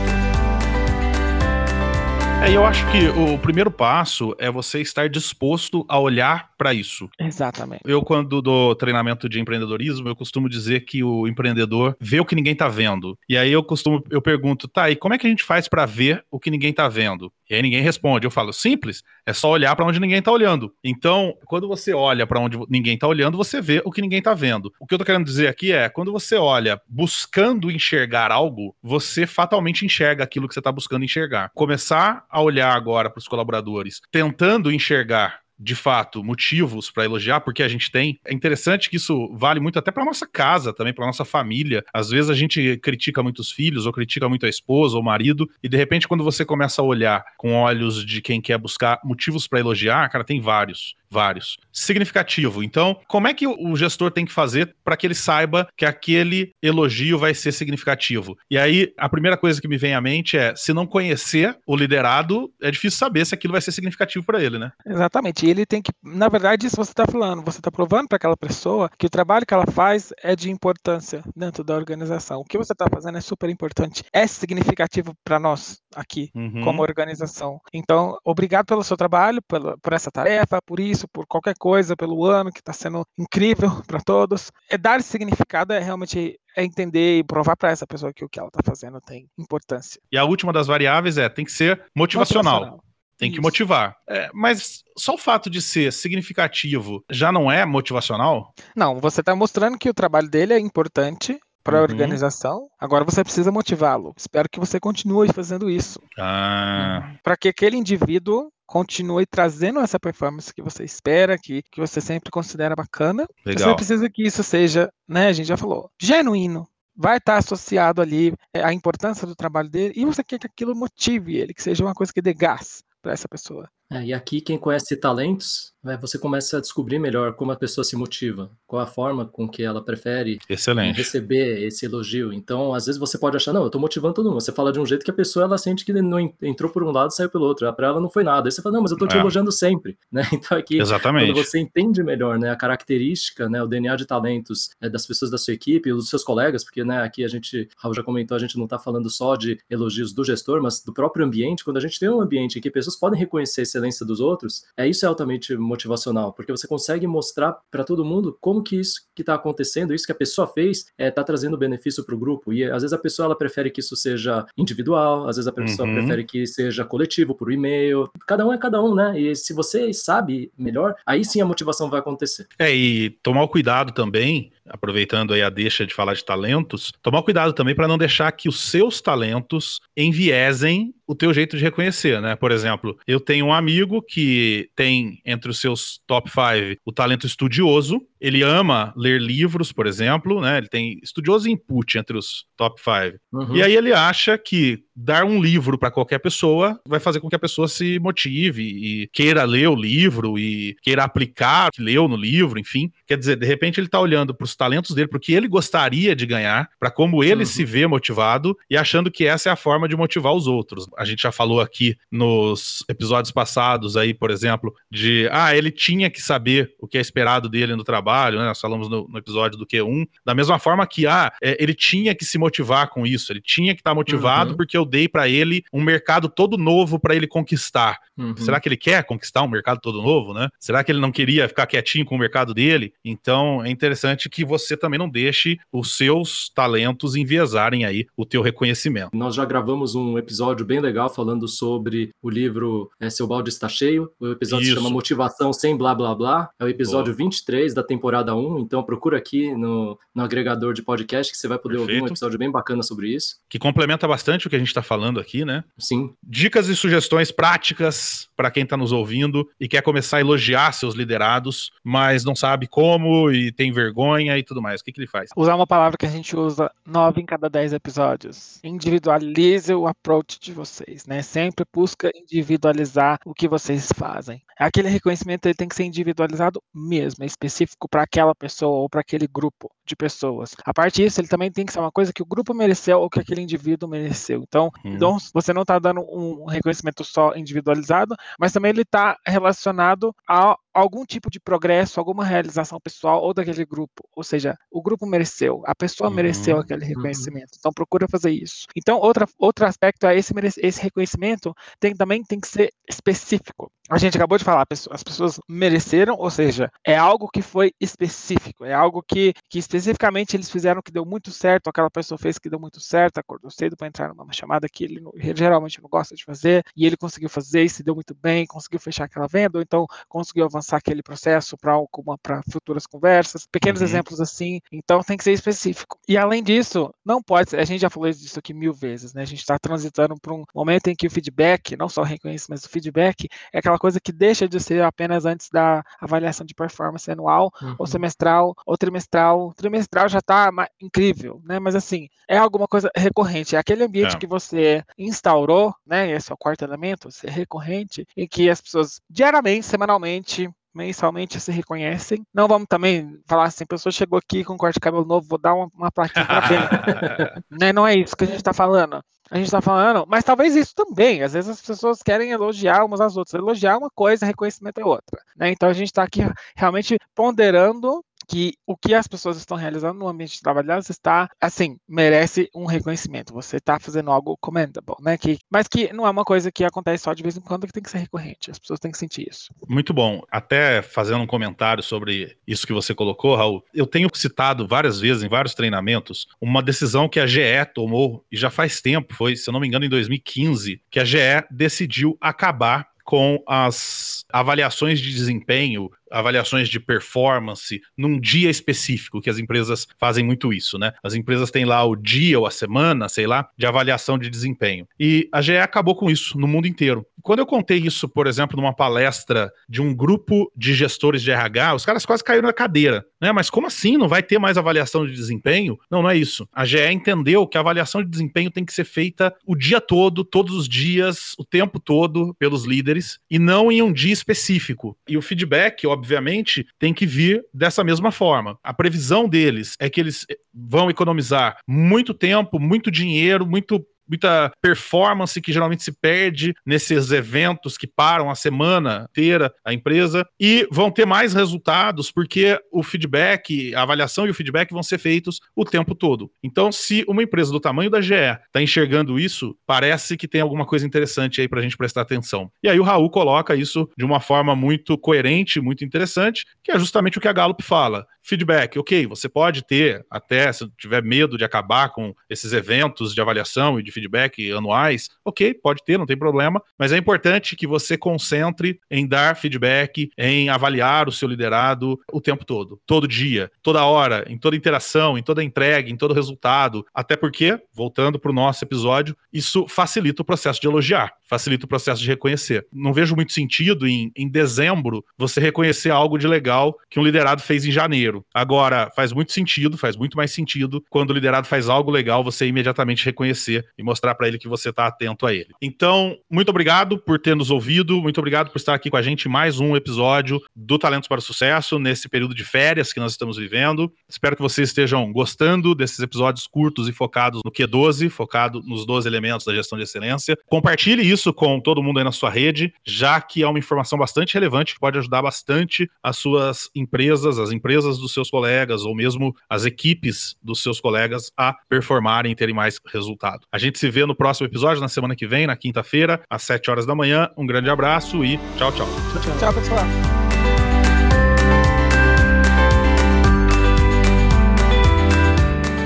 É, 2.44 2.56
eu 2.56 2.66
acho 2.66 2.84
que 2.90 3.08
o 3.10 3.38
primeiro 3.38 3.70
passo 3.70 4.36
é 4.40 4.50
você 4.50 4.82
estar 4.82 5.08
disposto 5.08 5.86
a 5.88 6.00
olhar 6.00 6.50
para 6.58 6.74
isso. 6.74 7.08
Exatamente. 7.20 7.84
Eu, 7.86 8.02
quando 8.02 8.42
dou 8.42 8.76
treinamento 8.76 9.30
de 9.30 9.40
empreendedorismo, 9.40 10.10
eu 10.10 10.16
costumo 10.16 10.50
dizer 10.50 10.84
que 10.86 11.04
o 11.04 11.28
empreendedor 11.28 11.96
vê 12.00 12.20
o 12.20 12.26
que 12.26 12.34
ninguém 12.34 12.56
tá 12.56 12.68
vendo. 12.68 13.16
E 13.30 13.38
aí 13.38 13.52
eu 13.52 13.64
costumo, 13.64 14.04
eu 14.10 14.24
pergunto, 14.24 14.68
tá, 14.68 14.90
e 14.90 14.96
como 14.96 15.14
é 15.14 15.20
que 15.20 15.28
a 15.28 15.30
gente 15.30 15.44
faz 15.44 15.68
para 15.68 15.86
ver 15.86 16.26
o 16.32 16.40
que 16.40 16.50
ninguém 16.50 16.74
tá 16.74 16.88
vendo? 16.88 17.32
E 17.52 17.56
aí 17.56 17.62
ninguém 17.62 17.82
responde. 17.82 18.26
Eu 18.26 18.32
falo, 18.32 18.54
simples, 18.54 19.04
é 19.26 19.34
só 19.34 19.50
olhar 19.50 19.76
para 19.76 19.86
onde 19.86 20.00
ninguém 20.00 20.20
está 20.20 20.32
olhando. 20.32 20.74
Então, 20.82 21.38
quando 21.46 21.68
você 21.68 21.94
olha 21.94 22.26
para 22.26 22.40
onde 22.40 22.58
ninguém 22.70 22.94
está 22.94 23.06
olhando, 23.06 23.36
você 23.36 23.60
vê 23.60 23.82
o 23.84 23.92
que 23.92 24.02
ninguém 24.02 24.20
está 24.20 24.34
vendo. 24.34 24.72
O 24.80 24.88
que 24.88 24.94
eu 24.94 24.96
estou 24.96 25.06
querendo 25.06 25.26
dizer 25.26 25.50
aqui 25.50 25.74
é, 25.74 25.90
quando 25.90 26.14
você 26.14 26.38
olha 26.38 26.80
buscando 26.88 27.70
enxergar 27.70 28.32
algo, 28.32 28.74
você 28.82 29.28
fatalmente 29.28 29.86
enxerga 29.86 30.24
aquilo 30.24 30.48
que 30.48 30.54
você 30.54 30.62
está 30.62 30.72
buscando 30.72 31.04
enxergar. 31.04 31.52
Começar 31.54 32.24
a 32.30 32.42
olhar 32.42 32.74
agora 32.74 33.10
para 33.10 33.20
os 33.20 33.28
colaboradores, 33.28 34.00
tentando 34.10 34.72
enxergar 34.72 35.42
de 35.62 35.76
fato, 35.76 36.24
motivos 36.24 36.90
para 36.90 37.06
elogiar, 37.06 37.42
porque 37.42 37.62
a 37.62 37.68
gente 37.68 37.92
tem. 37.92 38.20
É 38.26 38.34
interessante 38.34 38.90
que 38.90 38.98
isso 38.98 39.32
vale 39.36 39.60
muito 39.60 39.78
até 39.78 39.92
para 39.92 40.04
nossa 40.04 40.28
casa 40.28 40.74
também, 40.74 40.94
para 40.94 41.06
nossa 41.06 41.24
família. 41.24 41.84
Às 41.94 42.10
vezes 42.10 42.30
a 42.30 42.34
gente 42.34 42.78
critica 42.78 43.22
muito 43.22 43.40
os 43.40 43.52
filhos, 43.52 43.86
ou 43.86 43.94
critica 43.94 44.28
muito 44.28 44.46
a 44.46 44.50
esposa 44.50 44.96
ou 44.96 45.02
o 45.02 45.06
marido, 45.06 45.50
e 45.62 45.70
de 45.70 45.78
repente, 45.78 46.08
quando 46.08 46.24
você 46.24 46.44
começa 46.44 46.82
a 46.82 46.86
olhar 46.86 47.24
com 47.38 47.54
olhos 47.54 48.04
de 48.04 48.22
quem 48.22 48.42
quer 48.42 48.58
buscar 48.58 49.00
motivos 49.04 49.48
para 49.48 49.60
elogiar, 49.60 50.10
cara, 50.10 50.24
tem 50.24 50.42
vários 50.42 50.96
vários. 51.12 51.58
Significativo. 51.74 52.64
Então, 52.64 52.98
como 53.08 53.28
é 53.28 53.34
que 53.34 53.46
o 53.46 53.76
gestor 53.76 54.12
tem 54.12 54.26
que 54.26 54.32
fazer 54.32 54.74
para 54.84 54.96
que 54.96 55.06
ele 55.06 55.14
saiba 55.14 55.68
que 55.76 55.86
aquele 55.86 56.54
elogio 56.62 57.20
vai 57.20 57.34
ser 57.34 57.52
significativo? 57.52 58.38
E 58.50 58.58
aí, 58.58 58.94
a 58.98 59.10
primeira 59.10 59.36
coisa 59.36 59.62
que 59.62 59.68
me 59.68 59.78
vem 59.78 59.94
à 59.94 60.00
mente 60.00 60.38
é: 60.38 60.56
se 60.56 60.74
não 60.74 60.88
conhecer 60.88 61.58
o 61.68 61.76
liderado, 61.76 62.50
é 62.62 62.72
difícil 62.72 62.98
saber 62.98 63.26
se 63.26 63.36
aquilo 63.36 63.52
vai 63.52 63.62
ser 63.62 63.74
significativo 63.74 64.26
para 64.26 64.42
ele, 64.42 64.58
né? 64.58 64.72
Exatamente. 64.86 65.46
Ele 65.52 65.66
tem 65.66 65.82
que, 65.82 65.92
na 66.04 66.30
verdade, 66.30 66.68
isso 66.68 66.76
você 66.76 66.92
está 66.92 67.06
falando, 67.06 67.44
você 67.44 67.60
está 67.60 67.72
provando 67.72 68.08
para 68.08 68.16
aquela 68.16 68.38
pessoa 68.38 68.90
que 68.98 69.06
o 69.06 69.10
trabalho 69.10 69.46
que 69.46 69.54
ela 69.54 69.68
faz 69.68 70.14
é 70.24 70.36
de 70.36 70.50
importância 70.50 71.24
dentro 71.36 71.64
da 71.64 71.76
organização. 71.76 72.40
O 72.40 72.46
que 72.46 72.58
você 72.58 72.74
está 72.74 72.88
fazendo 72.92 73.18
é 73.18 73.22
super 73.22 73.50
importante, 73.50 74.04
é 74.14 74.26
significativo 74.26 75.14
para 75.24 75.40
nós 75.40 75.80
aqui, 75.96 76.30
uhum. 76.34 76.62
como 76.64 76.82
organização. 76.82 77.60
Então, 77.74 78.18
obrigado 78.24 78.66
pelo 78.66 78.84
seu 78.84 78.96
trabalho, 78.96 79.42
pela, 79.48 79.78
por 79.78 79.94
essa 79.94 80.10
tarefa, 80.10 80.60
por 80.66 80.80
isso 80.80 81.02
isso, 81.02 81.08
por 81.08 81.26
qualquer 81.26 81.56
coisa, 81.58 81.96
pelo 81.96 82.26
ano 82.26 82.52
que 82.52 82.60
está 82.60 82.74
sendo 82.74 83.06
incrível 83.18 83.82
para 83.88 84.00
todos. 84.00 84.52
É 84.70 84.78
dar 84.78 85.02
significado, 85.02 85.74
é 85.74 85.80
realmente 85.80 86.40
é 86.56 86.64
entender 86.64 87.20
e 87.20 87.24
provar 87.24 87.56
para 87.56 87.72
essa 87.72 87.88
pessoa 87.88 88.14
que 88.14 88.26
o 88.26 88.30
que 88.30 88.40
ela 88.40 88.50
está 88.50 88.60
fazendo 88.64 89.00
tem 89.00 89.28
importância. 89.38 90.02
E 90.12 90.18
a 90.18 90.26
última 90.26 90.52
das 90.52 90.68
variáveis 90.68 91.18
é 91.18 91.30
tem 91.30 91.46
que 91.46 91.52
ser 91.52 91.82
motivacional. 91.96 92.60
motivacional. 92.60 92.91
Tem 93.22 93.30
Isso. 93.30 93.36
que 93.36 93.42
motivar. 93.44 93.96
É, 94.10 94.32
mas 94.34 94.84
só 94.98 95.14
o 95.14 95.18
fato 95.18 95.48
de 95.48 95.62
ser 95.62 95.94
significativo 95.94 97.06
já 97.08 97.32
não 97.32 97.52
é 97.52 97.64
motivacional? 97.68 98.52
Não, 98.76 99.00
você 99.00 99.20
está 99.20 99.36
mostrando 99.36 99.78
que 99.78 99.88
o 99.88 99.94
trabalho 99.94 100.28
dele 100.28 100.54
é 100.54 100.60
importante 100.60 101.40
para 101.64 101.78
a 101.78 101.82
uhum. 101.82 101.88
organização. 101.88 102.68
Agora 102.80 103.06
você 103.06 103.24
precisa 103.24 103.52
motivá-lo. 103.52 104.16
Espero 104.18 104.50
que 104.50 104.60
você 104.60 104.80
continue 104.80 105.32
fazendo 105.32 105.70
isso. 105.70 106.02
Ah. 106.18 107.14
Para 107.22 107.38
que 107.38 107.48
aquele 107.48 107.78
indivíduo 107.78 108.52
continue 108.66 109.28
trazendo 109.28 109.82
essa 109.82 110.00
performance 110.00 110.52
que 110.52 110.64
você 110.64 110.84
espera, 110.84 111.38
que, 111.38 111.62
que 111.72 111.80
você 111.80 112.02
sempre 112.02 112.32
considera 112.32 112.76
bacana. 112.76 113.28
Legal. 113.46 113.70
Você 113.70 113.76
precisa 113.76 114.10
que 114.10 114.26
isso 114.26 114.42
seja, 114.42 114.92
né, 115.08 115.28
a 115.28 115.34
gente 115.34 115.46
já 115.46 115.58
falou, 115.58 115.92
genuíno. 116.02 116.68
Vai 116.96 117.18
estar 117.18 117.38
associado 117.38 118.02
ali 118.02 118.34
é, 118.52 118.64
a 118.64 118.74
importância 118.74 119.28
do 119.28 119.36
trabalho 119.36 119.70
dele 119.70 119.94
e 119.96 120.06
você 120.06 120.24
quer 120.24 120.40
que 120.40 120.48
aquilo 120.48 120.76
motive 120.76 121.38
ele, 121.38 121.54
que 121.54 121.62
seja 121.62 121.84
uma 121.84 121.94
coisa 121.94 122.12
que 122.12 122.22
dê 122.22 122.34
gás 122.34 122.84
para 123.02 123.14
essa 123.14 123.28
pessoa. 123.28 123.70
É, 123.92 124.06
e 124.06 124.14
aqui, 124.14 124.40
quem 124.40 124.58
conhece 124.58 124.96
talentos, 124.96 125.74
né, 125.84 125.98
você 126.00 126.18
começa 126.18 126.58
a 126.58 126.62
descobrir 126.62 126.98
melhor 126.98 127.34
como 127.34 127.52
a 127.52 127.56
pessoa 127.56 127.84
se 127.84 127.96
motiva, 127.96 128.50
qual 128.66 128.82
a 128.82 128.86
forma 128.86 129.26
com 129.26 129.50
que 129.50 129.64
ela 129.64 129.84
prefere 129.84 130.40
Excelente. 130.48 130.96
receber 130.96 131.66
esse 131.66 131.86
elogio. 131.86 132.32
Então, 132.32 132.74
às 132.74 132.86
vezes 132.86 133.00
você 133.00 133.18
pode 133.18 133.36
achar, 133.36 133.52
não, 133.52 133.62
eu 133.62 133.68
estou 133.68 133.82
motivando 133.82 134.14
todo 134.14 134.30
mundo. 134.30 134.40
Você 134.40 134.52
fala 134.54 134.72
de 134.72 134.80
um 134.80 134.86
jeito 134.86 135.04
que 135.04 135.12
a 135.12 135.14
pessoa 135.14 135.44
ela 135.46 135.58
sente 135.58 135.84
que 135.84 135.92
não 135.92 136.20
entrou 136.42 136.72
por 136.72 136.84
um 136.84 136.92
lado 136.92 137.10
e 137.10 137.16
saiu 137.16 137.30
pelo 137.30 137.46
outro. 137.46 137.72
Para 137.74 137.88
ela 137.88 138.00
não 138.00 138.10
foi 138.10 138.24
nada. 138.24 138.48
Aí 138.48 138.52
você 138.52 138.62
fala, 138.62 138.76
não, 138.76 138.82
mas 138.84 138.92
eu 138.92 138.96
estou 138.96 139.08
te 139.08 139.18
é. 139.18 139.20
elogiando 139.20 139.52
sempre. 139.52 139.98
Né? 140.12 140.28
Então, 140.34 140.58
aqui, 140.58 140.78
Exatamente. 140.78 141.32
quando 141.32 141.46
você 141.46 141.58
entende 141.58 142.04
melhor 142.04 142.38
né, 142.38 142.50
a 142.50 142.56
característica, 142.56 143.48
né, 143.48 143.64
o 143.64 143.68
DNA 143.68 143.96
de 143.96 144.06
talentos 144.06 144.70
é, 144.82 144.90
das 144.90 145.08
pessoas 145.08 145.32
da 145.32 145.38
sua 145.38 145.54
equipe, 145.54 145.90
dos 145.90 146.10
seus 146.10 146.22
colegas, 146.22 146.66
porque 146.66 146.84
né, 146.84 147.02
aqui 147.02 147.24
a 147.24 147.30
gente, 147.30 147.70
Raul 147.78 147.94
já 147.94 148.04
comentou, 148.04 148.36
a 148.36 148.40
gente 148.40 148.58
não 148.58 148.66
está 148.66 148.78
falando 148.78 149.10
só 149.10 149.38
de 149.38 149.58
elogios 149.70 150.12
do 150.12 150.26
gestor, 150.26 150.62
mas 150.62 150.84
do 150.84 150.94
próprio 150.94 151.26
ambiente. 151.26 151.64
Quando 151.64 151.78
a 151.78 151.80
gente 151.80 151.98
tem 151.98 152.10
um 152.10 152.20
ambiente 152.20 152.60
em 152.60 152.62
que 152.62 152.70
pessoas 152.70 152.98
podem 152.98 153.18
reconhecer 153.18 153.62
a 153.62 153.66
excelência 153.82 154.06
dos 154.06 154.20
outros, 154.20 154.64
é 154.78 154.88
isso 154.88 155.06
é 155.06 155.08
altamente 155.08 155.56
motivacional, 155.56 156.32
porque 156.34 156.52
você 156.52 156.68
consegue 156.68 157.08
mostrar 157.08 157.58
para 157.70 157.84
todo 157.84 158.06
mundo 158.06 158.38
como 158.40 158.64
que 158.64 158.80
isso 158.80 159.02
que 159.16 159.22
está 159.22 159.34
acontecendo, 159.34 159.94
isso 159.94 160.06
que 160.06 160.12
a 160.12 160.16
pessoa 160.16 160.48
fez, 160.48 160.80
está 160.80 160.94
é, 160.98 161.12
tá 161.12 161.24
trazendo 161.24 161.58
benefício 161.58 162.04
para 162.04 162.16
o 162.16 162.18
grupo. 162.18 162.54
E 162.54 162.64
às 162.64 162.84
vezes 162.84 162.94
a 162.94 162.98
pessoa 162.98 163.26
ela 163.26 163.38
prefere 163.38 163.72
que 163.72 163.80
isso 163.80 163.96
seja 163.96 164.46
individual, 164.58 165.28
às 165.28 165.36
vezes 165.36 165.48
a 165.48 165.52
pessoa 165.52 165.88
uhum. 165.88 165.96
prefere 165.96 166.24
que 166.24 166.46
seja 166.46 166.86
coletivo, 166.86 167.34
por 167.36 167.52
e-mail. 167.52 168.10
Cada 168.28 168.46
um 168.46 168.54
é 168.54 168.58
cada 168.58 168.82
um, 168.82 168.94
né? 168.94 169.20
E 169.20 169.36
se 169.36 169.54
você 169.54 169.94
sabe 169.94 170.52
melhor, 170.58 170.96
aí 171.06 171.26
sim 171.26 171.42
a 171.42 171.46
motivação 171.46 171.90
vai 171.90 172.00
acontecer. 172.00 172.48
É, 172.58 172.74
e 172.74 173.10
tomar 173.22 173.44
o 173.44 173.50
cuidado 173.50 173.92
também 173.92 174.52
aproveitando 174.72 175.34
aí 175.34 175.42
a 175.42 175.50
deixa 175.50 175.86
de 175.86 175.94
falar 175.94 176.14
de 176.14 176.24
talentos, 176.24 176.94
tomar 177.02 177.24
cuidado 177.24 177.52
também 177.52 177.76
para 177.76 177.88
não 177.88 177.98
deixar 177.98 178.32
que 178.32 178.48
os 178.48 178.70
seus 178.70 179.02
talentos 179.02 179.82
enviesem 179.98 180.94
o 181.12 181.16
teu 181.16 181.34
jeito 181.34 181.58
de 181.58 181.64
reconhecer, 181.64 182.22
né? 182.22 182.38
Por 182.38 182.54
exemplo, 182.54 182.98
eu 183.06 183.20
tenho 183.20 183.48
um 183.48 183.54
amigo 183.54 184.02
que 184.02 184.70
tem 184.74 185.22
entre 185.26 185.52
os 185.52 185.60
seus 185.60 186.00
top 186.08 186.30
5 186.30 186.80
o 186.86 186.94
talento 186.94 187.28
estudioso, 187.28 188.02
ele 188.22 188.44
ama 188.44 188.94
ler 188.96 189.20
livros, 189.20 189.72
por 189.72 189.88
exemplo, 189.88 190.40
né? 190.40 190.60
Ele 190.60 190.68
tem 190.68 191.00
estudioso 191.02 191.50
input 191.50 191.98
entre 191.98 192.16
os 192.16 192.46
top 192.56 192.80
5. 192.80 193.18
Uhum. 193.34 193.56
E 193.56 193.64
aí 193.64 193.76
ele 193.76 193.92
acha 193.92 194.38
que 194.38 194.84
dar 194.96 195.26
um 195.26 195.42
livro 195.42 195.78
para 195.78 195.90
qualquer 195.90 196.20
pessoa 196.20 196.80
vai 196.86 197.00
fazer 197.00 197.20
com 197.20 197.30
que 197.30 197.36
a 197.36 197.40
pessoa 197.40 197.68
se 197.68 197.98
motive 198.00 198.64
e 198.64 199.08
queira 199.08 199.44
ler 199.44 199.68
o 199.68 199.76
livro 199.76 200.38
e 200.38 200.76
queira 200.82 201.04
aplicar 201.04 201.70
o 201.70 201.72
que 201.72 201.82
leu 201.82 202.08
no 202.08 202.16
livro, 202.16 202.60
enfim. 202.60 202.92
Quer 203.08 203.18
dizer, 203.18 203.38
de 203.38 203.46
repente 203.46 203.80
ele 203.80 203.88
tá 203.88 204.00
olhando 204.00 204.34
para 204.34 204.46
os 204.46 204.56
talentos 204.56 204.96
dele, 204.96 205.08
porque 205.08 205.34
ele 205.34 205.48
gostaria 205.48 206.16
de 206.16 206.26
ganhar, 206.26 206.70
para 206.80 206.92
como 206.92 207.24
ele 207.24 207.42
uhum. 207.42 207.46
se 207.46 207.66
vê 207.66 207.88
motivado 207.88 208.56
e 208.70 208.78
achando 208.78 209.10
que 209.10 209.26
essa 209.26 209.50
é 209.50 209.52
a 209.52 209.56
forma 209.56 209.88
de 209.88 209.96
motivar 209.96 210.34
os 210.34 210.46
outros. 210.46 210.88
A 210.98 211.06
gente 211.06 211.24
já 211.24 211.32
falou 211.32 211.62
aqui 211.62 211.98
nos 212.12 212.84
episódios 212.88 213.32
passados 213.32 213.98
aí, 213.98 214.14
por 214.14 214.30
exemplo, 214.30 214.74
de 214.92 215.28
ah, 215.32 215.56
ele 215.56 215.72
tinha 215.72 216.10
que 216.10 216.22
saber 216.22 216.76
o 216.80 216.88
que 216.88 216.98
é 216.98 217.02
esperado 217.02 217.50
dele 217.50 217.76
no 217.76 217.84
trabalho, 217.84 218.11
né? 218.38 218.46
Nós 218.46 218.60
falamos 218.60 218.90
no, 218.90 219.08
no 219.08 219.18
episódio 219.18 219.58
do 219.58 219.66
Q1, 219.66 220.08
da 220.26 220.36
mesma 220.36 220.60
forma 220.60 220.86
que 220.86 221.08
ah, 221.08 221.32
é, 221.42 221.58
ele 221.62 221.74
tinha 221.74 222.14
que 222.14 222.26
se 222.26 222.38
motivar 222.38 222.90
com 222.90 223.06
isso, 223.06 223.32
ele 223.32 223.42
tinha 223.42 223.74
que 223.74 223.82
estar 223.82 223.92
tá 223.92 223.96
motivado 223.96 224.52
uhum. 224.52 224.58
porque 224.58 224.78
eu 224.78 224.86
dei 224.86 225.08
para 225.08 225.28
ele 225.28 225.64
um 225.74 225.82
mercado 225.82 226.30
todo 226.30 226.58
novo 226.58 227.00
para 227.00 227.16
ele 227.16 227.28
conquistar. 227.28 228.00
Uhum. 228.18 228.36
Será 228.38 228.60
que 228.60 228.68
ele 228.68 228.78
quer 228.78 229.04
conquistar 229.04 229.42
um 229.42 229.48
mercado 229.48 229.80
todo 229.82 230.02
novo, 230.02 230.34
né? 230.34 230.50
Será 230.60 230.84
que 230.84 230.92
ele 230.92 231.00
não 231.00 231.12
queria 231.12 231.48
ficar 231.48 231.66
quietinho 231.66 232.06
com 232.06 232.16
o 232.16 232.20
mercado 232.20 232.54
dele? 232.54 232.94
Então 233.04 233.64
é 233.64 233.70
interessante 233.70 234.30
que 234.30 234.46
você 234.46 234.76
também 234.78 235.00
não 235.00 235.10
deixe 235.10 235.58
os 235.72 235.98
seus 235.98 236.52
talentos 236.54 237.16
enviesarem 237.16 237.86
aí 237.86 238.06
o 238.16 238.26
teu 238.26 238.42
reconhecimento. 238.42 239.16
Nós 239.16 239.36
já 239.36 239.46
gravamos 239.46 239.96
um 239.96 240.18
episódio 240.18 240.66
bem 240.66 240.80
legal 240.80 241.10
falando 241.10 241.48
sobre 241.48 242.10
o 242.22 242.30
livro 242.30 242.92
é, 243.00 243.10
Seu 243.10 243.26
Balde 243.26 243.50
Está 243.50 243.68
Cheio. 243.68 244.12
O 244.20 244.28
episódio 244.28 244.66
Isso. 244.66 244.76
se 244.76 244.78
chama 244.78 244.90
Motivação 244.90 245.52
Sem 245.54 245.76
Blá 245.76 245.96
Blá 245.96 246.14
Blá. 246.14 246.50
É 246.60 246.66
o 246.66 246.68
episódio 246.68 247.14
Boa. 247.14 247.26
23 247.30 247.74
da 247.74 247.84
temporada 247.84 248.01
1. 248.02 248.60
Então 248.60 248.84
procura 248.84 249.18
aqui 249.18 249.54
no, 249.56 249.98
no 250.14 250.24
agregador 250.24 250.74
de 250.74 250.82
podcast 250.82 251.32
que 251.32 251.38
você 251.38 251.48
vai 251.48 251.58
poder 251.58 251.78
Perfeito. 251.78 251.98
ouvir 252.00 252.04
um 252.04 252.14
episódio 252.14 252.40
bem 252.40 252.52
bacana 252.52 252.84
sobre 252.84 253.10
isso. 253.10 253.38
Que 253.50 253.60
complementa 253.60 254.08
bastante 254.08 254.48
o 254.48 254.50
que 254.50 254.56
a 254.56 254.60
gente 254.60 254.70
está 254.70 254.82
falando 254.82 255.20
aqui, 255.20 255.46
né? 255.46 255.64
Sim. 255.78 256.14
Dicas 256.24 256.68
e 256.68 256.76
sugestões 256.76 257.32
práticas 257.32 258.30
para 258.36 258.52
quem 258.52 258.64
está 258.64 258.76
nos 258.76 258.92
ouvindo 258.92 259.48
e 259.60 259.68
quer 259.68 259.82
começar 259.82 260.18
a 260.18 260.22
elogiar 260.22 260.72
seus 260.72 260.96
liderados, 260.96 261.72
mas 261.84 262.24
não 262.24 262.36
sabe 262.36 262.68
como 262.68 263.32
e 263.32 263.52
tem 263.52 263.72
vergonha 263.72 264.38
e 264.38 264.44
tudo 264.44 264.62
mais. 264.62 264.82
O 264.82 264.84
que, 264.84 264.92
que 264.92 265.00
ele 265.00 265.08
faz? 265.08 265.30
Usar 265.36 265.56
uma 265.56 265.68
palavra 265.68 265.98
que 265.98 266.06
a 266.06 266.10
gente 266.10 266.36
usa 266.36 266.72
nove 266.86 267.22
em 267.22 267.26
cada 267.26 267.50
dez 267.50 267.74
episódios. 267.74 268.60
Individualize 268.64 269.74
o 269.74 269.88
approach 269.88 270.40
de 270.40 270.52
vocês, 270.52 271.06
né? 271.06 271.22
Sempre 271.22 271.66
busca 271.74 272.12
individualizar 272.16 273.20
o 273.26 273.34
que 273.34 273.48
vocês 273.48 273.90
fazem. 273.96 274.42
Aquele 274.58 274.90
reconhecimento 274.90 275.48
ele 275.48 275.56
tem 275.56 275.68
que 275.68 275.76
ser 275.76 275.84
individualizado 275.84 276.62
mesmo, 276.74 277.24
é 277.24 277.28
específico 277.28 277.88
para 277.92 278.04
aquela 278.04 278.34
pessoa 278.34 278.78
ou 278.78 278.90
para 278.90 279.02
aquele 279.02 279.28
grupo 279.28 279.70
de 279.86 279.96
pessoas. 279.96 280.56
A 280.66 280.74
parte 280.74 281.04
disso, 281.04 281.20
ele 281.20 281.28
também 281.28 281.52
tem 281.52 281.66
que 281.66 281.74
ser 281.74 281.80
uma 281.80 281.92
coisa 281.92 282.14
que 282.14 282.22
o 282.24 282.26
grupo 282.26 282.54
mereceu 282.54 283.02
ou 283.02 283.10
que 283.10 283.20
aquele 283.20 283.42
indivíduo 283.42 283.90
mereceu. 283.90 284.42
Então, 284.42 284.72
hum. 284.86 284.94
então 284.96 285.18
você 285.34 285.54
não 285.54 285.64
está 285.64 285.78
dando 285.78 286.02
um 286.02 286.46
reconhecimento 286.46 287.04
só 287.04 287.36
individualizado, 287.36 288.16
mas 288.40 288.54
também 288.54 288.70
ele 288.70 288.84
está 288.84 289.18
relacionado 289.28 290.16
a 290.28 290.58
algum 290.74 291.06
tipo 291.06 291.30
de 291.30 291.40
progresso, 291.40 292.00
alguma 292.00 292.24
realização 292.24 292.80
pessoal 292.80 293.22
ou 293.22 293.34
daquele 293.34 293.66
grupo. 293.66 294.08
Ou 294.16 294.24
seja, 294.24 294.58
o 294.70 294.82
grupo 294.82 295.06
mereceu, 295.06 295.62
a 295.66 295.76
pessoa 295.76 296.10
uhum, 296.10 296.16
mereceu 296.16 296.58
aquele 296.60 296.84
uhum. 296.84 296.90
reconhecimento. 296.90 297.52
Então 297.58 297.72
procura 297.74 298.08
fazer 298.08 298.32
isso. 298.32 298.66
Então, 298.76 298.98
outra, 299.00 299.28
outro 299.38 299.66
aspecto 299.66 300.06
é 300.06 300.18
esse, 300.18 300.34
esse 300.58 300.82
reconhecimento 300.82 301.54
tem, 301.80 301.96
também 301.96 302.24
tem 302.24 302.40
que 302.40 302.48
ser 302.48 302.74
específico. 302.90 303.72
A 303.90 303.98
gente 303.98 304.16
acabou 304.16 304.38
de 304.38 304.44
falar, 304.46 304.66
as 304.70 305.04
pessoas 305.04 305.38
mereceram, 305.50 306.16
ou 306.18 306.30
seja, 306.30 306.72
é 306.86 306.96
algo 306.96 307.28
que 307.28 307.42
foi 307.42 307.74
específico, 307.80 308.64
é 308.64 308.74
algo 308.74 309.04
que, 309.04 309.34
que 309.50 309.60
especificamente 309.60 310.36
eles 310.36 310.50
fizeram 310.50 310.82
que 310.82 310.94
deu 310.94 311.06
muito 311.06 311.30
certo, 311.30 311.68
aquela 311.68 311.90
pessoa 311.90 312.18
fez 312.18 312.40
que 312.40 312.50
deu 312.50 312.60
muito 312.60 312.80
certo, 312.80 313.18
acordou 313.18 313.52
cedo 313.52 313.76
para 313.76 313.88
entrar 313.88 314.14
numa 314.14 314.32
chamada 314.32 314.70
que 314.70 314.86
ele, 314.86 315.04
ele 315.16 315.36
geralmente 315.36 315.82
não 315.82 315.90
gosta 315.90 316.16
de 316.16 316.24
fazer, 316.24 316.64
e 316.76 316.86
ele 316.86 316.96
conseguiu 316.96 317.28
fazer 317.28 317.64
e 317.64 317.70
se 317.70 317.84
deu 317.84 317.94
muito 317.94 318.16
bem, 318.16 318.46
conseguiu 318.46 318.80
fechar 318.80 319.06
aquela 319.06 319.28
venda, 319.28 319.58
ou 319.58 319.62
então 319.62 319.86
conseguiu 320.08 320.46
avançar 320.46 320.61
avançar 320.62 320.78
aquele 320.78 321.02
processo 321.02 321.58
para 321.58 322.42
futuras 322.50 322.86
conversas, 322.86 323.46
pequenos 323.52 323.82
uhum. 323.82 323.88
exemplos 323.88 324.22
assim. 324.22 324.62
Então 324.72 325.02
tem 325.02 325.18
que 325.18 325.24
ser 325.24 325.34
específico. 325.34 325.98
E 326.08 326.18
além 326.18 326.44
disso, 326.44 326.94
não 327.04 327.22
pode 327.22 327.50
ser, 327.50 327.60
a 327.60 327.66
gente 327.66 327.82
já 327.82 327.90
falou 327.90 328.10
disso 328.10 328.40
aqui 328.40 328.54
mil 328.54 328.74
vezes, 328.74 329.14
né? 329.14 329.24
A 329.24 329.26
gente 329.26 329.40
está 329.40 329.58
transitando 329.58 330.16
para 330.22 330.34
um 330.34 330.44
momento 330.54 330.88
em 330.88 330.96
que 330.96 331.08
o 331.08 331.12
feedback, 331.12 331.76
não 331.76 331.90
só 331.90 332.02
o 332.02 332.06
reconhecimento, 332.06 332.52
mas 332.52 332.66
o 332.66 332.70
feedback 332.70 333.28
é 333.54 333.60
aquela 333.60 333.78
coisa 333.78 334.00
que 334.00 334.12
deixa 334.12 334.48
de 334.48 334.60
ser 334.60 334.84
apenas 334.84 335.26
antes 335.26 335.50
da 335.50 335.84
avaliação 336.00 336.46
de 336.46 336.54
performance 336.54 337.10
anual, 337.10 337.52
uhum. 337.62 337.76
ou 337.80 337.88
semestral, 337.88 338.56
ou 338.66 338.78
trimestral. 338.78 339.54
Trimestral 339.56 340.10
já 340.10 340.20
está 340.20 340.52
incrível, 340.82 341.42
né? 341.46 341.60
Mas 341.60 341.76
assim, 341.76 342.08
é 342.28 342.38
alguma 342.38 342.68
coisa 342.68 342.92
recorrente. 342.96 343.56
É 343.56 343.60
aquele 343.60 343.84
ambiente 343.84 344.16
é. 344.16 344.20
que 344.20 344.28
você 344.28 344.84
instaurou, 344.98 345.74
né? 345.86 346.12
Esse 346.12 346.32
é 346.32 346.34
o 346.34 346.38
quarto 346.38 346.64
elemento, 346.64 347.12
ser 347.12 347.30
recorrente, 347.30 348.06
em 348.16 348.28
que 348.28 348.50
as 348.50 348.60
pessoas 348.60 349.02
diariamente, 349.10 349.66
semanalmente, 349.66 350.51
mensalmente 350.74 351.40
se 351.40 351.52
reconhecem. 351.52 352.26
Não 352.34 352.48
vamos 352.48 352.68
também 352.68 353.20
falar 353.28 353.46
assim, 353.46 353.64
a 353.64 353.68
pessoa 353.68 353.92
chegou 353.92 354.18
aqui 354.18 354.44
com 354.44 354.58
corte 354.58 354.76
de 354.76 354.80
cabelo 354.80 355.06
novo, 355.06 355.28
vou 355.28 355.40
dar 355.40 355.54
uma, 355.54 355.70
uma 355.74 355.92
plaquinha 355.92 356.26
pra 356.26 356.42
né? 357.50 357.74
Não 357.74 357.88
é 357.88 357.96
isso 357.96 358.16
que 358.16 358.24
a 358.24 358.28
gente 358.28 358.38
está 358.38 358.54
falando. 358.54 359.04
A 359.30 359.38
gente 359.38 359.46
está 359.46 359.62
falando, 359.62 360.06
mas 360.10 360.26
talvez 360.26 360.58
isso 360.58 360.76
também. 360.76 361.24
Às 361.24 361.32
vezes 361.32 361.50
as 361.50 361.62
pessoas 361.62 362.04
querem 362.04 362.32
elogiar 362.32 362.84
umas 362.84 363.00
às 363.00 363.16
outras. 363.16 363.34
Elogiar 363.34 363.78
uma 363.78 363.90
coisa, 363.90 364.26
reconhecimento 364.26 364.82
é 364.82 364.86
outra. 364.86 365.22
Né? 365.38 365.50
Então 365.52 365.70
a 365.70 365.74
gente 365.74 365.88
está 365.88 366.04
aqui 366.04 366.20
realmente 366.54 366.98
ponderando 367.16 368.04
que 368.32 368.54
o 368.66 368.78
que 368.78 368.94
as 368.94 369.08
pessoas 369.08 369.36
estão 369.36 369.58
realizando 369.58 370.00
no 370.00 370.08
ambiente 370.08 370.36
de 370.36 370.42
trabalho 370.42 370.66
delas 370.66 370.90
está, 370.90 371.30
assim, 371.40 371.78
merece 371.88 372.50
um 372.56 372.66
reconhecimento. 372.66 373.34
Você 373.34 373.58
está 373.58 373.78
fazendo 373.78 374.10
algo 374.10 374.38
commendable, 374.40 374.96
né? 375.02 375.18
Que, 375.18 375.38
mas 375.50 375.68
que 375.68 375.92
não 375.92 376.08
é 376.08 376.10
uma 376.10 376.24
coisa 376.24 376.50
que 376.50 376.64
acontece 376.64 377.04
só 377.04 377.14
de 377.14 377.22
vez 377.22 377.36
em 377.36 377.42
quando, 377.42 377.68
que 377.68 377.74
tem 377.74 377.84
que 377.84 377.90
ser 377.90 377.98
recorrente. 377.98 378.50
As 378.50 378.58
pessoas 378.58 378.80
têm 378.80 378.90
que 378.90 378.98
sentir 378.98 379.28
isso. 379.30 379.54
Muito 379.68 379.94
bom. 379.94 380.22
Até 380.32 380.82
fazendo 380.82 381.22
um 381.22 381.28
comentário 381.28 381.84
sobre 381.84 382.38
isso 382.48 382.66
que 382.66 382.72
você 382.72 382.96
colocou, 382.96 383.36
Raul, 383.36 383.64
eu 383.74 383.86
tenho 383.86 384.10
citado 384.14 384.66
várias 384.66 385.02
vezes 385.02 385.24
em 385.24 385.30
vários 385.30 385.54
treinamentos 385.54 386.28
uma 386.40 386.64
decisão 386.64 387.10
que 387.10 387.20
a 387.20 387.28
GE 387.28 387.42
tomou, 387.74 388.26
e 388.32 388.38
já 388.38 388.50
faz 388.50 388.80
tempo, 388.80 389.14
foi, 389.14 389.36
se 389.36 389.50
eu 389.50 389.52
não 389.52 389.60
me 389.60 389.68
engano, 389.68 389.84
em 389.84 389.90
2015, 389.90 390.82
que 390.90 391.00
a 391.00 391.06
GE 391.06 391.18
decidiu 391.52 392.18
acabar 392.22 392.91
com 393.12 393.44
as 393.46 394.24
avaliações 394.32 395.02
de 395.02 395.12
desempenho 395.12 395.92
avaliações 396.12 396.68
de 396.68 396.80
performance 396.80 397.82
num 397.98 398.20
dia 398.20 398.50
específico, 398.50 399.22
que 399.22 399.30
as 399.30 399.40
empresas 399.40 399.88
fazem 399.98 400.24
muito 400.24 400.52
isso, 400.52 400.78
né? 400.78 400.92
As 401.02 401.14
empresas 401.14 401.50
têm 401.50 401.66
lá 401.66 401.84
o 401.84 401.96
dia 401.96 402.38
ou 402.38 402.46
a 402.46 402.52
semana, 402.52 403.08
sei 403.08 403.26
lá, 403.26 403.50
de 403.58 403.66
avaliação 403.66 404.20
de 404.20 404.30
desempenho. 404.30 404.86
E 405.00 405.30
a 405.32 405.42
GE 405.42 405.58
acabou 405.58 405.96
com 405.96 406.12
isso 406.12 406.38
no 406.38 406.48
mundo 406.48 406.68
inteiro. 406.68 407.06
Quando 407.22 407.40
eu 407.40 407.46
contei 407.46 407.78
isso, 407.78 408.08
por 408.08 408.28
exemplo, 408.28 408.56
numa 408.56 408.74
palestra 408.74 409.52
de 409.68 409.82
um 409.82 409.94
grupo 409.94 410.52
de 410.56 410.74
gestores 410.74 411.22
de 411.22 411.32
RH, 411.32 411.76
os 411.76 411.86
caras 411.86 412.06
quase 412.06 412.24
caíram 412.24 412.48
na 412.48 412.54
cadeira, 412.54 413.06
né? 413.22 413.32
Mas 413.32 413.50
como 413.50 413.68
assim? 413.68 413.98
Não 413.98 414.08
vai 414.08 414.24
ter 414.24 414.40
mais 414.40 414.58
avaliação 414.58 415.06
de 415.06 415.14
desempenho? 415.14 415.78
Não, 415.90 416.02
não 416.02 416.10
é 416.10 416.18
isso. 416.18 416.48
A 416.54 416.66
GE 416.66 416.80
entendeu 416.92 417.48
que 417.48 417.58
a 417.58 417.62
avaliação 417.62 418.04
de 418.04 418.10
desempenho 418.10 418.52
tem 418.52 418.66
que 418.66 418.74
ser 418.74 418.86
feita 418.86 419.34
o 419.46 419.56
dia 419.56 419.82
todo, 419.82 420.24
todos 420.24 420.56
os 420.56 420.68
dias, 420.68 421.34
o 421.38 421.46
tempo 421.46 421.80
todo, 421.80 422.36
pelos 422.36 422.66
líderes, 422.66 423.20
e 423.30 423.38
não 423.40 423.72
em 423.72 423.82
um 423.82 423.92
dia 423.92 424.14
específico. 424.14 424.98
E 425.08 425.18
o 425.18 425.22
feedback, 425.22 425.86
obviamente, 425.88 426.12
obviamente, 426.22 426.66
tem 426.80 426.94
que 426.94 427.06
vir 427.06 427.44
dessa 427.54 427.84
mesma 427.84 428.12
forma. 428.12 428.58
A 428.64 428.74
previsão 428.74 429.28
deles 429.28 429.76
é 429.80 429.90
que 429.90 430.00
eles 430.00 430.26
vão 430.54 430.90
economizar 430.90 431.58
muito 431.68 432.14
tempo, 432.14 432.60
muito 432.60 432.92
dinheiro, 432.92 433.46
muito 433.46 433.86
muita 434.12 434.52
performance 434.62 435.42
que 435.42 435.54
geralmente 435.54 435.84
se 435.84 435.92
perde 435.92 436.54
nesses 436.66 437.12
eventos 437.12 437.78
que 437.78 437.88
param 437.88 438.30
a 438.30 438.36
semana 438.36 439.08
inteira 439.10 439.54
a 439.64 439.74
empresa 439.74 440.26
e 440.40 440.68
vão 440.72 440.92
ter 440.92 441.06
mais 441.06 441.34
resultados 441.34 442.12
porque 442.12 442.60
o 442.72 442.84
feedback, 442.84 443.74
a 443.74 443.82
avaliação 443.82 444.28
e 444.28 444.30
o 444.30 444.34
feedback 444.34 444.72
vão 444.72 444.84
ser 444.84 444.98
feitos 444.98 445.40
o 445.56 445.66
tempo 445.66 445.96
todo. 445.96 446.30
Então, 446.44 446.72
se 446.72 447.06
uma 447.08 447.24
empresa 447.24 447.52
do 447.52 447.60
tamanho 447.60 447.90
da 447.90 448.02
GE 448.02 448.14
está 448.14 448.62
enxergando 448.62 449.20
isso, 449.20 449.56
parece 449.66 450.18
que 450.18 450.28
tem 450.28 450.42
alguma 450.42 450.66
coisa 450.66 450.86
interessante 450.86 451.42
aí 451.42 451.48
para 451.48 451.60
a 451.60 451.64
gente 451.64 451.78
prestar 451.78 452.02
atenção. 452.02 452.52
E 452.62 452.70
aí 452.70 452.80
o 452.80 452.84
Raul 452.84 453.10
coloca 453.10 453.56
isso 453.56 453.90
de 453.98 454.04
uma 454.04 454.20
forma 454.20 454.56
muito 454.56 454.98
coerente, 454.98 455.62
muito 455.62 455.86
interessante, 455.86 456.46
que 456.64 456.72
é 456.72 456.78
justamente 456.80 457.18
o 457.18 457.22
que 457.22 457.28
a 457.28 457.34
Gallup 457.34 457.64
fala. 457.64 458.06
Feedback, 458.22 458.78
ok, 458.78 459.08
você 459.08 459.28
pode 459.28 459.66
ter, 459.66 460.06
até 460.10 460.52
se 460.54 460.70
tiver 460.78 461.04
medo 461.04 461.38
de 461.38 461.44
acabar 461.44 461.90
com 461.90 462.14
esses 462.30 462.54
eventos 462.54 463.14
de 463.14 463.22
avaliação 463.22 463.80
e 463.80 463.84
de 463.84 463.92
feedback 463.92 464.52
anuais, 464.52 465.10
ok, 465.26 465.54
pode 465.56 465.84
ter, 465.84 465.98
não 465.98 466.06
tem 466.06 466.18
problema, 466.18 466.62
mas 466.78 466.92
é 466.92 466.98
importante 466.98 467.56
que 467.56 467.66
você 467.66 467.98
concentre 467.98 468.80
em 468.90 469.08
dar 469.08 469.36
feedback, 469.36 470.10
em 470.18 470.50
avaliar 470.50 471.08
o 471.08 471.12
seu 471.12 471.28
liderado 471.28 472.00
o 472.12 472.22
tempo 472.22 472.46
todo, 472.46 472.80
todo 472.86 473.08
dia, 473.08 473.52
toda 473.62 473.86
hora, 473.86 474.24
em 474.28 474.38
toda 474.38 474.56
interação, 474.56 475.18
em 475.18 475.24
toda 475.24 475.44
entrega, 475.44 475.90
em 475.90 475.98
todo 475.98 476.14
resultado, 476.14 476.86
até 476.94 477.16
porque, 477.16 477.60
voltando 477.74 478.20
para 478.20 478.32
o 478.32 478.36
nosso 478.36 478.64
episódio, 478.64 479.18
isso 479.34 479.68
facilita 479.68 480.22
o 480.22 480.26
processo 480.26 480.62
de 480.62 480.68
elogiar 480.68 481.12
facilita 481.32 481.66
o 481.66 481.70
processo 481.70 482.02
de 482.02 482.08
reconhecer. 482.10 482.68
Não 482.74 482.92
vejo 482.92 483.16
muito 483.16 483.32
sentido 483.32 483.88
em, 483.88 484.12
em 484.18 484.28
dezembro 484.28 485.06
você 485.18 485.40
reconhecer 485.40 485.90
algo 485.90 486.18
de 486.18 486.28
legal 486.28 486.78
que 486.90 487.00
um 487.00 487.04
liderado 487.04 487.42
fez 487.42 487.66
em 487.66 487.72
janeiro. 487.72 488.26
Agora, 488.34 488.92
faz 488.94 489.14
muito 489.14 489.32
sentido, 489.32 489.78
faz 489.78 489.96
muito 489.96 490.18
mais 490.18 490.32
sentido 490.32 490.84
quando 490.90 491.12
o 491.12 491.14
liderado 491.14 491.48
faz 491.48 491.70
algo 491.70 491.90
legal, 491.90 492.22
você 492.22 492.46
imediatamente 492.48 493.06
reconhecer 493.06 493.66
e 493.78 493.82
mostrar 493.82 494.14
para 494.16 494.28
ele 494.28 494.38
que 494.38 494.50
você 494.50 494.72
está 494.72 494.88
atento 494.88 495.26
a 495.26 495.34
ele. 495.34 495.52
Então, 495.62 496.18
muito 496.30 496.50
obrigado 496.50 496.98
por 496.98 497.18
ter 497.18 497.34
nos 497.34 497.50
ouvido, 497.50 498.02
muito 498.02 498.18
obrigado 498.18 498.50
por 498.50 498.58
estar 498.58 498.74
aqui 498.74 498.90
com 498.90 498.98
a 498.98 499.02
gente 499.02 499.30
em 499.30 499.32
mais 499.32 499.58
um 499.58 499.74
episódio 499.74 500.42
do 500.54 500.78
Talentos 500.78 501.08
para 501.08 501.20
o 501.20 501.22
Sucesso, 501.22 501.80
nesse 501.80 502.10
período 502.10 502.36
de 502.36 502.44
férias 502.44 502.92
que 502.92 503.00
nós 503.00 503.14
estamos 503.14 503.38
vivendo. 503.38 503.90
Espero 504.10 504.36
que 504.36 504.42
vocês 504.42 504.68
estejam 504.68 505.10
gostando 505.14 505.74
desses 505.74 506.00
episódios 506.00 506.46
curtos 506.46 506.90
e 506.90 506.92
focados 506.92 507.40
no 507.46 507.52
Q12, 507.52 508.10
focado 508.10 508.62
nos 508.64 508.86
12 508.86 509.08
elementos 509.08 509.46
da 509.46 509.54
gestão 509.54 509.78
de 509.78 509.86
excelência. 509.86 510.38
Compartilhe 510.46 511.10
isso 511.22 511.34
com 511.34 511.60
todo 511.60 511.84
mundo 511.84 512.00
aí 512.00 512.04
na 512.04 512.12
sua 512.12 512.30
rede, 512.30 512.74
já 512.84 513.22
que 513.22 513.44
é 513.44 513.48
uma 513.48 513.60
informação 513.60 513.98
bastante 513.98 514.34
relevante 514.34 514.74
que 514.74 514.80
pode 514.80 514.98
ajudar 514.98 515.22
bastante 515.22 515.90
as 516.04 516.18
suas 516.18 516.70
empresas, 516.76 517.38
as 517.38 517.52
empresas 517.52 518.00
dos 518.00 518.14
seus 518.14 518.30
colegas 518.30 518.84
ou 518.84 518.96
mesmo 518.96 519.36
as 519.50 519.66
equipes 519.66 520.36
dos 520.42 520.62
seus 520.62 520.82
colegas 520.82 521.32
a 521.38 521.56
performarem 521.70 522.32
e 522.32 522.36
terem 522.36 522.56
mais 522.56 522.80
resultado. 522.88 523.46
A 523.52 523.58
gente 523.58 523.78
se 523.78 523.90
vê 523.90 524.06
no 524.06 524.16
próximo 524.16 524.48
episódio, 524.48 524.82
na 524.82 524.90
semana 524.90 525.16
que 525.16 525.28
vem, 525.28 525.46
na 525.46 525.56
quinta-feira, 525.56 526.22
às 526.30 526.44
7 526.44 526.70
horas 526.72 526.86
da 526.86 526.96
manhã. 526.96 527.30
Um 527.38 527.46
grande 527.46 527.70
abraço 527.70 528.26
e 528.26 528.38
tchau, 528.58 528.72
tchau. 528.72 528.88
Tchau, 529.14 529.22
tchau. 529.22 529.38
tchau 529.40 529.54
pessoal. 529.54 530.21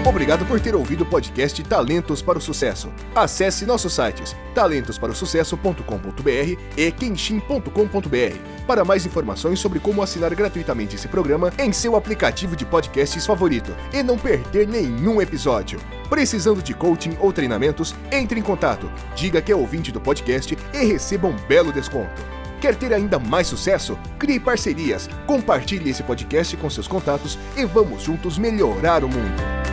Obrigado 0.06 0.46
por 0.46 0.60
ter 0.60 0.76
ouvido 0.76 1.02
o 1.02 1.06
podcast 1.06 1.64
Talentos 1.64 2.22
para 2.22 2.38
o 2.38 2.42
Sucesso. 2.42 2.94
Acesse 3.16 3.66
nossos 3.66 3.92
sites 3.92 4.36
talentosparosucesso.com.br 4.54 6.60
e 6.78 6.92
kenshin.com.br 6.92 8.38
para 8.68 8.86
mais 8.86 9.08
informações 9.08 9.60
sobre 9.60 9.80
como 9.80 10.04
assinar 10.04 10.36
gratuitamente 10.36 10.96
esse 10.96 11.08
programa 11.08 11.52
em 11.58 11.74
seu 11.74 11.96
aplicativo 11.96 12.56
de 12.56 12.68
podcasts 12.68 13.26
favorito 13.26 13.76
e 13.92 14.04
não 14.04 14.16
perder 14.16 14.68
nenhum 14.68 15.20
episódio. 15.20 15.80
Precisando 16.08 16.62
de 16.62 16.76
coaching 16.76 17.18
ou 17.20 17.34
treinamentos, 17.34 17.96
entre 18.12 18.40
em 18.40 18.44
contato, 18.44 18.88
diga 19.16 19.42
que 19.42 19.52
é 19.52 19.56
ouvinte 19.56 19.92
do 19.92 20.00
podcast 20.00 20.56
e 20.72 20.86
receba 20.86 21.28
um 21.28 21.36
belo 21.48 21.74
desconto. 21.74 22.22
Quer 22.62 22.76
ter 22.76 22.94
ainda 22.94 23.18
mais 23.18 23.48
sucesso? 23.48 23.98
Crie 24.20 24.40
parcerias, 24.40 25.10
compartilhe 25.26 25.90
esse 25.90 26.04
podcast 26.04 26.56
com 26.58 26.70
seus 26.70 26.88
contatos 26.88 27.40
e 27.58 27.66
vamos 27.66 28.04
juntos 28.04 28.38
melhorar 28.38 29.04
o 29.04 29.10
mundo. 29.10 29.65